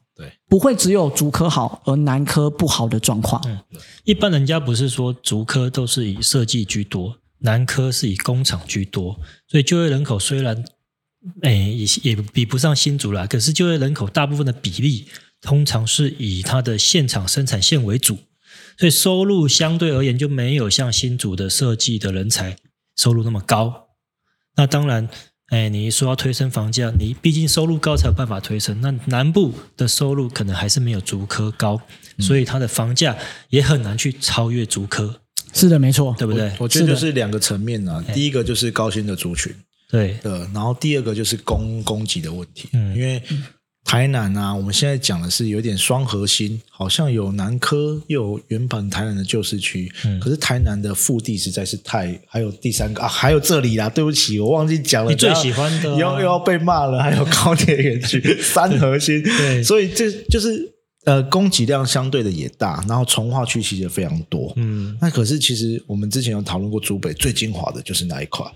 [0.50, 3.40] 不会只有竹科好而南科不好的状况。
[3.46, 3.58] 嗯
[4.04, 10.64] 一般人家不是说竹科都是以设计居多，南科是以工厂居多，所以就业人口虽然，
[11.42, 15.06] 哎，也也比不上新竹啦，可是就业人口大部分的比例
[15.40, 18.18] 通常是以它的现场生产线为主，
[18.76, 22.56] 所以收入相对而言就没有像新竹的设计的人才
[22.96, 23.90] 收入那么高。
[24.56, 25.08] 那当然，
[25.50, 28.80] 哎，你说要推升房价，你毕竟收入高才有办法推升。
[28.80, 31.80] 那南部的收入可能还是没有竹科高，
[32.18, 33.16] 所以它的房价
[33.48, 35.20] 也很难去超越竹科，
[35.52, 36.14] 是的，没错。
[36.16, 36.52] 对不对？
[36.58, 38.00] 我觉得就是两个层面啊。
[38.14, 39.52] 第一个就是高薪的族群，
[39.90, 43.20] 对，的，然后第二个就是供供给的问题，嗯因为
[43.90, 50.20] 台南啊，我们现在讲的是有点双核心，好像有南科，又有原本台南的旧市区，嗯。
[50.20, 55.98] 可是台南的腹地实在是太，还有第三个啊，还有这里啦，对不起，我忘记讲了，你最喜欢的啊。
[55.98, 59.60] 又又要被骂了，还有高铁园区 三核心，对。
[59.60, 60.72] 所以这就是
[61.04, 68.46] 呃供给量相对的也大，然后从化区其实也非常多，嗯，那可是其实我们之前有讨论过，竹北最精华的就是那一块。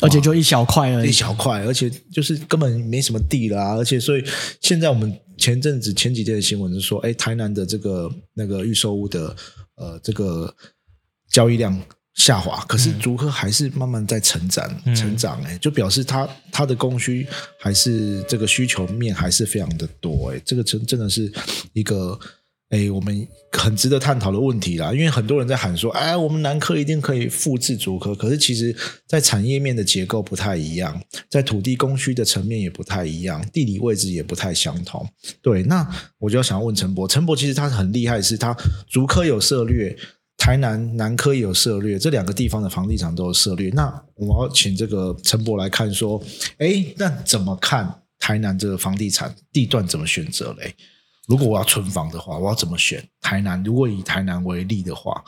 [0.00, 1.12] 而且就一小块而已一。
[1.12, 4.24] 小块，而且就是根本没什么地啦、而且所以
[4.60, 9.36] 现在我们前阵子前几天的新闻是说，哎，台南的这个那个预售屋的
[9.76, 10.54] 呃这个
[11.28, 11.78] 交易量
[12.14, 17.26] 下滑，可是租客还是慢慢在成长、嗯成长、哎，就表示它它的供需
[17.58, 21.32] 还是这个需求面还是非常的多、哎，这个真真的是
[21.72, 22.18] 一个。
[22.70, 28.74] 哎，我们很值得探讨的问题啦，因为很多人在喊说，哎，我们南科一定可以复制竹科，可是其实，
[29.08, 35.04] 在产业面的结构不太一样，在土地供需的层面也不太一样，地理位置也不太相同。
[35.42, 35.84] 对，那
[36.18, 38.56] 我就要想要问陈博，陈博其实他很厉害，是他
[38.88, 39.96] 竹科有策略，
[40.38, 43.68] 台南南科也有涉略，这两个地方的房地产都有涉略。
[43.70, 46.22] 那我要请这个陈博来看说，
[46.58, 50.72] 哎，那怎么看台南这个房地产地段怎么选择嘞？
[51.30, 53.08] 如果我要存房的话，我要怎么选？
[53.20, 55.22] 台南，如果以台南为例的话，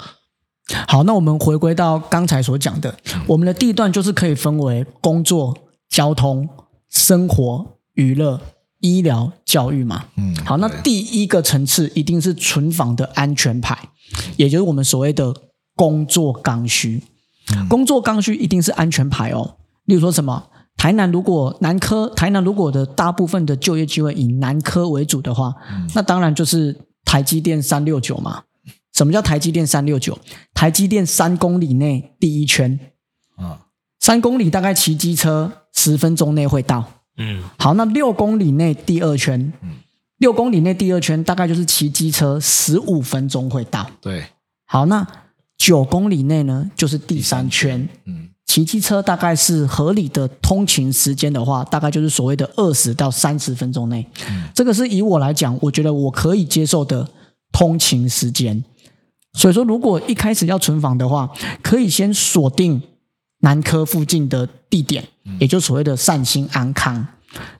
[0.88, 2.98] 好，那我们回归到刚才所讲的，
[3.28, 5.56] 我们的地段就是可以分为工作、
[5.88, 6.48] 交通、
[6.90, 8.40] 生活、娱乐、
[8.80, 10.06] 医疗、教育嘛。
[10.16, 13.78] 嗯，好，那第一个层次一定是存房的安全牌，
[14.36, 15.32] 也就是我们所谓的
[15.76, 17.00] 工作刚需。
[17.68, 19.56] 工作刚需一定是安全牌哦。
[19.84, 25.54] 例如说什么，台南如果南科，台南如果的大部分的就业机会以南科为主的话，
[25.94, 28.42] 那当然就是台积电三六九嘛。
[28.92, 30.18] 什么叫台积电三六九？
[30.52, 32.78] 台积电三公里内第一圈，
[33.36, 33.58] 啊，
[34.00, 36.84] 三公里大概骑机车十分钟内会到。
[37.16, 39.50] 嗯，好，那六公里内第二圈，
[40.18, 43.90] 六公里内第二圈大概就是骑机车十五分钟会到。
[43.98, 44.26] 对，
[44.66, 45.06] 好，那
[45.56, 47.88] 九公里内呢，就是第三圈。
[48.04, 54.06] 嗯，骑机车大概是合理的通勤时间的话，大概就是所谓的二十到三十分钟内。
[54.52, 57.08] 这个是以我来讲，我觉得我可以接受的
[57.50, 58.62] 通勤时间。
[59.32, 61.30] 所以说，如果一开始要存房的话，
[61.62, 62.82] 可以先锁定
[63.40, 65.02] 南科附近的地点，
[65.40, 67.06] 也就所谓的善心安康。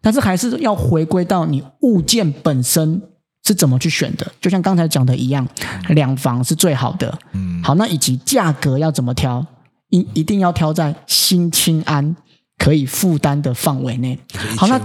[0.03, 3.01] 但是还是要回归到你物件本身
[3.47, 5.49] 是怎么去选的，就像刚才讲的一样，
[5.89, 7.19] 两房是最好的。
[7.33, 9.47] 嗯，好，那以及价格要怎么挑？
[9.93, 12.17] 一一定要挑在新清安
[12.59, 14.19] 可以负担的范围内。
[14.57, 14.81] 好，那，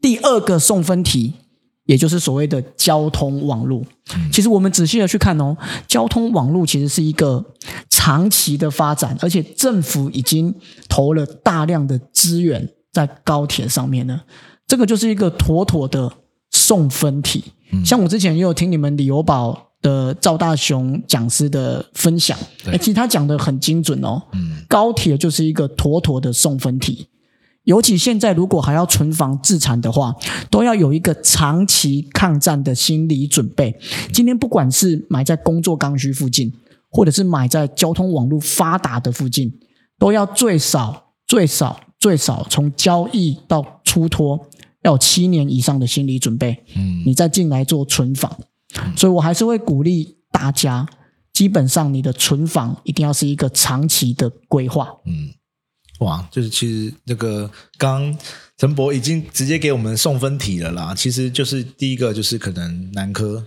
[0.00, 1.34] 第二个送分题，
[1.86, 3.82] 也就是所谓的交通网络。
[4.32, 5.56] 其实我们仔细的去看哦，
[5.88, 7.44] 交通网络其实是一个
[7.90, 10.54] 长期的发展，而且政府已经
[10.88, 14.22] 投了大量的资源在高铁上面呢。
[14.68, 16.10] 这个就是一个妥妥的
[16.50, 17.44] 送分题。
[17.84, 22.38] 像我之前也有听你们旅游宝的赵大雄讲师的分享，
[22.78, 24.22] 其实他讲的很精准哦。
[24.32, 27.08] 嗯，高铁就是一个妥妥的送分题。
[27.64, 30.12] 尤其现在如果还要存房自产的话，
[30.50, 33.78] 都要有一个长期抗战的心理准备。
[34.12, 36.52] 今天不管是买在工作刚需附近，
[36.90, 39.52] 或者是买在交通网络发达的附近，
[39.96, 44.48] 都要最少最少最少从交易到出脱
[44.82, 46.64] 要有七年以上的心理准备。
[46.74, 48.36] 嗯你再进来做存房，
[48.96, 50.86] 所以我还是会鼓励大家，
[51.32, 54.88] 基本上你的存房一定要是一个长期的规划。
[55.06, 55.30] 嗯，
[56.00, 58.16] 哇，就是其实那个刚
[58.56, 60.94] 陈博已经直接给我们送分题了啦。
[60.94, 63.46] 其实就是第一个就是可能南科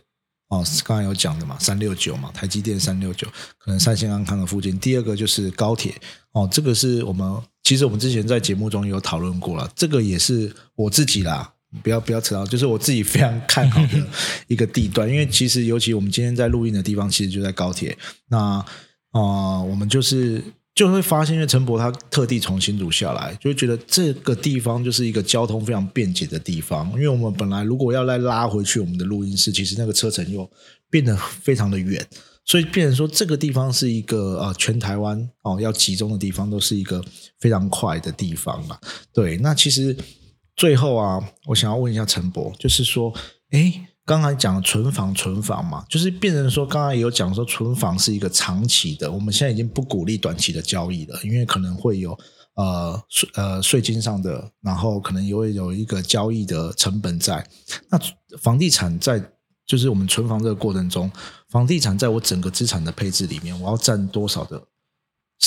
[0.50, 4.78] 哦，刚才有讲的嘛，三六九嘛，台积电三六九，可能三星安康的附近。
[4.80, 5.96] 第二个就是高铁
[6.34, 11.52] 哦，这个是我们其实我们之前在节目中有讨论过了，这个也是我自己啦。
[11.84, 14.08] 不要不要扯到，就是我自己非常看好的
[14.48, 17.98] 一个地段，因为其实尤其我们今天在录音的地方，其实就在高铁。
[18.30, 18.64] 那
[19.12, 26.92] 啊、我们就是就会发现，因为陈博他特地从新竹下来，就会觉得这个地方就是一个交通非常便捷的地方。
[26.96, 30.50] 因为我们本来如果要再拉回去我们的录音室，其实那个车程又
[30.90, 32.06] 变得非常的远，
[32.44, 37.02] 所以变成说这个地方是一个呃全台湾哦要集中的地方，都是一个
[37.40, 38.78] 非常快的地方嘛。
[39.14, 39.96] 对，那其实
[40.56, 43.14] 最后啊，我想要问一下陈博，就是说，
[43.52, 52.18] 诶，刚才讲存房存房嘛，就是变成说，刚才有讲说存房是一个长期的，我们现在已经不鼓励短期的交易了，因为可能会有
[52.56, 57.46] 呃税呃税金上的，然后可能也会有一个交易的成本在。
[57.90, 58.00] 那
[58.38, 59.22] 房地产在
[59.66, 61.12] 就是我们存房这个过程中，
[61.50, 64.62] 房地产在我整个资产的配置里面，我要占多少的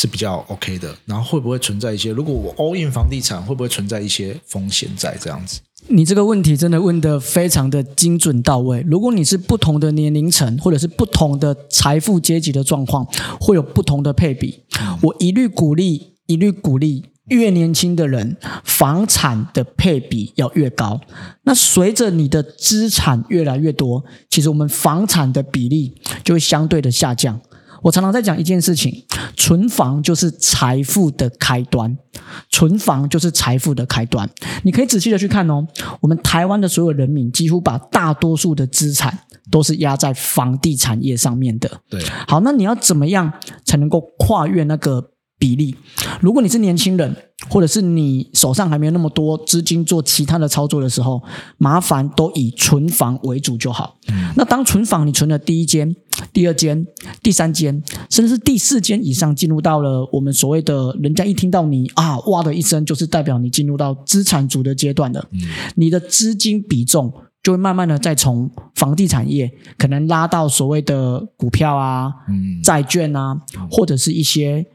[0.01, 5.59] 是比较 OK 的，然后会不会存在一些，如果我 all in 房地产，会不会存在一些风险在这样子？
[5.89, 8.81] 你这个问题真的问得非常的精准到位。
[8.87, 13.05] 如果你是不同的年龄层，或者是不同的财富阶级的状况，
[13.41, 14.63] 会有不同的配比。
[15.03, 21.01] 我一律鼓励，一律鼓励，越年轻的人，房产的配比要越高。
[21.43, 25.93] 那随着你的资产越来越多，其实我们房产的比例
[26.23, 27.41] 就会相对的下降。
[27.83, 29.05] 我常常在讲一件事情，
[29.37, 31.97] 存房就是财富的开端，
[32.51, 34.29] 存房就是财富的开端。
[34.65, 35.67] 你可以仔细的去看哦，
[36.01, 39.19] 我们台湾的所有人民几乎把大多数的资产
[39.51, 41.81] 都是压在房地产业上面的。
[41.89, 43.33] 对，好，那你要怎么样
[43.65, 45.75] 才能够跨越那个比例？
[46.21, 47.17] 如果你是年轻人，
[47.49, 51.23] 或者是你手上还没有那么多资金做其他的操作的时候，
[51.57, 53.97] 麻烦都以存房为主就好。
[54.35, 55.95] 那当存房你存了第一间、
[56.33, 56.85] 第二间、
[57.23, 65.25] 第三间，甚至是第四间以上，进入到了我们所谓的人家一听到你啊哇的一声，就是代表你进入到资产组的阶段了。
[65.77, 67.13] 你的资金比重
[67.43, 74.67] 就会慢慢的再从房地产业可能拉到所谓的股票啊、嗯，债券啊，或者是一些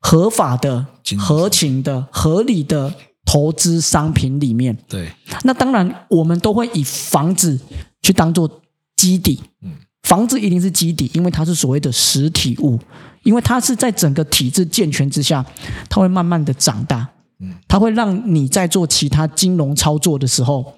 [0.00, 0.86] 合法的
[1.18, 2.94] 合情的、合理的
[3.24, 4.76] 投资商品里面。
[4.88, 5.10] 对，
[5.44, 7.58] 那当然，我们都会以房子
[8.02, 8.62] 去当做
[8.96, 9.40] 基底。
[9.62, 9.72] 嗯。
[10.02, 12.78] 房子一定是基底，因为它是所谓的实体物，
[13.24, 15.44] 因为它是在整个体制健全之下，
[15.90, 17.08] 它会慢慢的长大。
[17.40, 20.74] 嗯，它会让你在做其他金融操作的时候，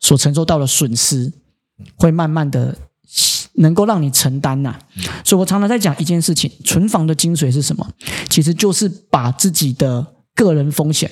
[0.00, 1.32] 所承受到的损失，
[1.94, 2.76] 会慢慢的
[3.58, 4.76] 能够让你承担呐、
[5.24, 7.86] 所以我常常在讲一件事情：存房的精髓是什么？
[8.28, 11.10] 其实就是把自己的个人风险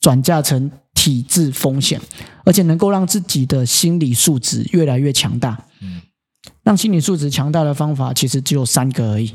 [0.00, 2.00] 转嫁成体制风险，
[2.44, 5.66] 而且能够让自己的心理素质越来越强大。
[5.80, 6.00] 嗯。
[6.64, 9.34] 让心理素质强大的方法其实只有三个而已，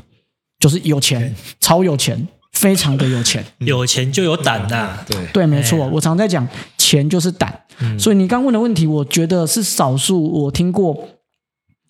[0.58, 3.44] 就是有钱，超有钱，非常的有钱。
[3.58, 6.46] 有钱就有胆呐、对，对，没错，哎我常在讲，
[6.76, 7.62] 钱就是胆。
[7.98, 11.08] 所以你刚问的问题，我觉得是少数我听过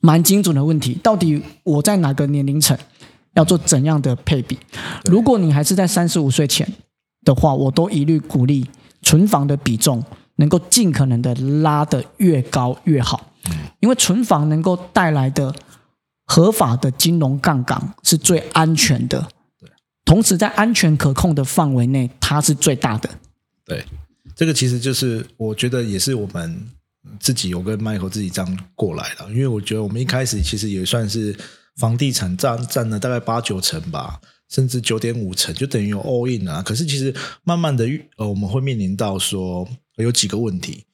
[0.01, 0.95] 蛮精准的问题。
[1.03, 2.77] 到底我在哪个年龄层
[3.35, 4.59] 要做怎样的配比？
[5.05, 6.71] 如果你还是在三十五岁前
[7.25, 8.67] 的话，我都一律鼓励
[9.03, 10.03] 存房的比重
[10.37, 13.33] 能够尽可能的拉得越高越好，
[13.81, 15.55] 因为存房能够带来的
[16.25, 19.29] 合法的金融杠杆是最安全的。
[20.05, 23.11] 同时，在安全可控的范围内，它是最大的。
[23.67, 23.85] 对，
[24.35, 26.67] 这个其实就是我觉得也是我们
[27.21, 29.31] 自己，我跟 Michael 自己这样过来了。
[29.31, 31.37] 因为我觉得我们一开始其实也算是
[31.77, 34.21] 房地产占占了大概八九成吧，
[34.51, 36.63] 甚至九点五成，就等于有 all in 啊。
[36.63, 37.87] 可是其实慢慢的，
[38.17, 40.85] 呃，我们会面临到说有几个问题。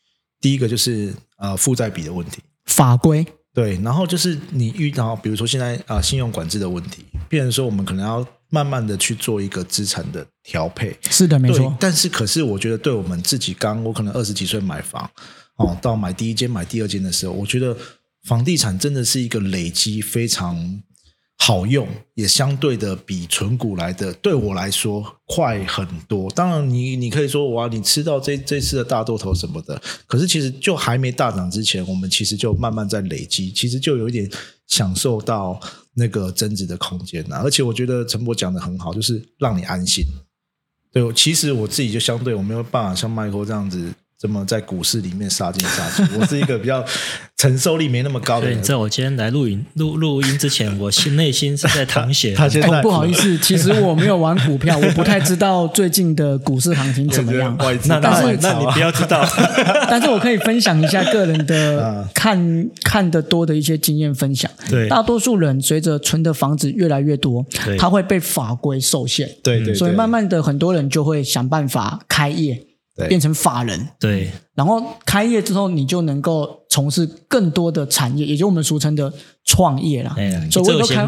[0.41, 10.95] 第一个就是呃负债比的问题，法规对，然后就是你遇到，比如说现在啊、呃信用管制的问题，变成说我们可能要慢慢的去做一个资产的调配。
[11.09, 15.09] 是的，没对错，但是可是我觉得对我们自己刚，我可能二十几岁买房
[15.57, 17.77] 哦，到买第一间、买第二间的时候，我觉得
[18.25, 20.83] 房地产真的是一个累积非常
[21.37, 26.31] 好用，也相对的比存股来的对我来说快很多。
[26.31, 34.29] 当然你，你可以说哇，你吃到这这次的大多头什么的，可是其实就还没大涨之前，我们其实就慢慢在累积，其实就有一点
[34.67, 35.61] 享受到
[35.95, 37.37] 那个增值的空间了。
[37.39, 40.05] 而且我觉得陈博讲的很好，就是让你安心。
[40.93, 43.93] 对，其实我自己就相对我没有办法像麦克这样子。
[44.25, 46.83] 这么在股市里面杀进杀出， 我是一个比较
[47.37, 48.57] 承受力没那么高的人。
[48.57, 52.33] 你知道我今天来录影录录音之前，我心内心是在淌血。
[52.35, 57.55] 他现在不 好意思，其实我没有玩股票，我不太知道最近的股市行情怎么样。
[57.85, 59.23] 那但是那你不要知道，
[59.91, 64.51] 但是我可以分享一下个人的看看得多的一些经验分享。
[64.71, 67.45] 对，大多数人随着存的房子越来越多，
[67.79, 69.31] 他会被法规受限。
[69.43, 72.65] 对对，所以慢慢的很多人就会想办法开业。
[73.09, 79.13] 变成法人，对，然后开业之后，你就能够从事更多的产业，也就我们俗称的
[79.45, 80.15] 创业啦。
[80.51, 81.07] 所以我都开，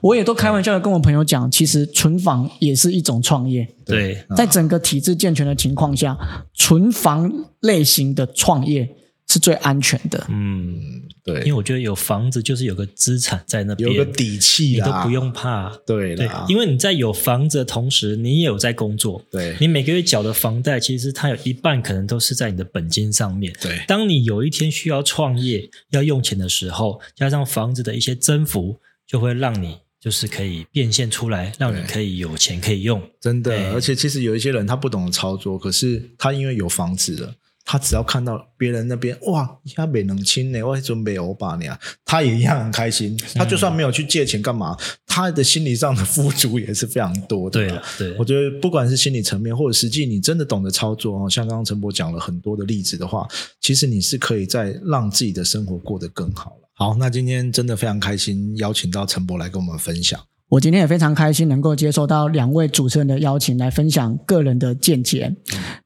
[0.00, 3.66] 我也都开玩笑的跟我朋友讲，其实存房也是一种创业。
[3.84, 6.16] 对，在整个体制健全的情况下，
[6.54, 8.88] 存房类型的创业。
[9.34, 37.34] 是最安全的，嗯，对，因为我觉得有房子就是有个资产在那边，有个底气，你都不用怕，对对，因为你在有房子的同时，你也有在工作，对，你每个月缴的房贷，其实它有一半可能都是在你的本金上面，对，当你有一天需要创业要用钱的时候，加上房子的一些增幅，就会让你就是可以变现出来，让你可以有钱可以用，真的，而且其实有一些人他不懂得操作，可是他因为有房子了。
[37.64, 43.18] 他只要看到别人那边哇，一下没能亲呢，我准备欧巴呢，他也一样很开心。
[43.34, 47.60] 他就算没有去借钱干嘛，他的心理上的富足也是非常多的。
[47.60, 53.26] 对，对，我觉得不管是心理层面，或者实际你真的懂得操作哦，像刚刚陈博讲了很多的例子的话，
[53.60, 56.68] 其实你是可以在让自己的生活过得更好了。
[56.74, 60.20] 好，那今天真的非常开心，邀请到陈博来跟我们分享。
[60.50, 65.34] 我今天也非常开心能够接受到两位主持人的邀请，来分享个人的见解。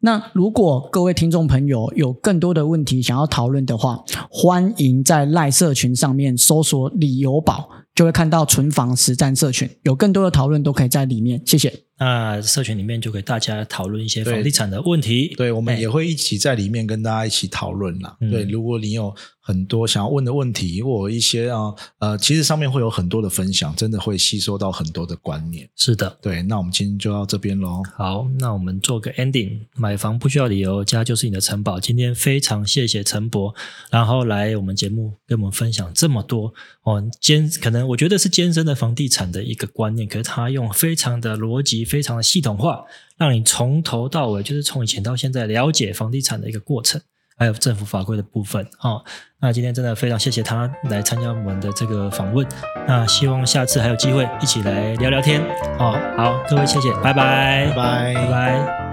[0.00, 11.40] 那如果各位听众朋友有更多的问题想要讨论的话，欢迎在赖社群上面搜索“理由宝”，就会看到存房实战社群，有更多的讨论都可以在里面。
[11.46, 11.72] 谢谢。
[12.00, 18.16] 那社群里面就给大家讨论一些房地产的问题，对我们也会一起在里面跟大家一起讨论啦。
[18.20, 19.12] 对，如果你有
[19.48, 25.66] 很多想要问的问题，或一些啊呃，其实上面会有很多的分享，真的会吸收到很多的观念。
[25.74, 27.82] 是的，对，那我们今天就到这边喽。
[27.96, 31.80] 好，那我们做个 ending，买房不需要理由，家就是你的城堡。
[31.80, 33.54] 今天非常谢谢陈博，
[33.90, 41.78] 然后来我们节目跟我们分享这么多哦，艰可能我觉得是艰深的房地产的一个观念，可是他用非常的逻辑。
[41.88, 42.84] 非常的系统化，
[43.16, 47.00] 让你从头到尾，就是从以前到现在了解房地产的一个过程，
[47.38, 49.02] 还有政府法规的部分哦。
[49.40, 52.46] 那今天真的非常谢谢他来参加我们的这个访问。
[52.86, 55.40] 那希望下次还有机会一起来聊聊天
[55.78, 55.96] 哦。
[56.16, 58.87] 好，各位谢谢，拜拜，拜拜，拜拜。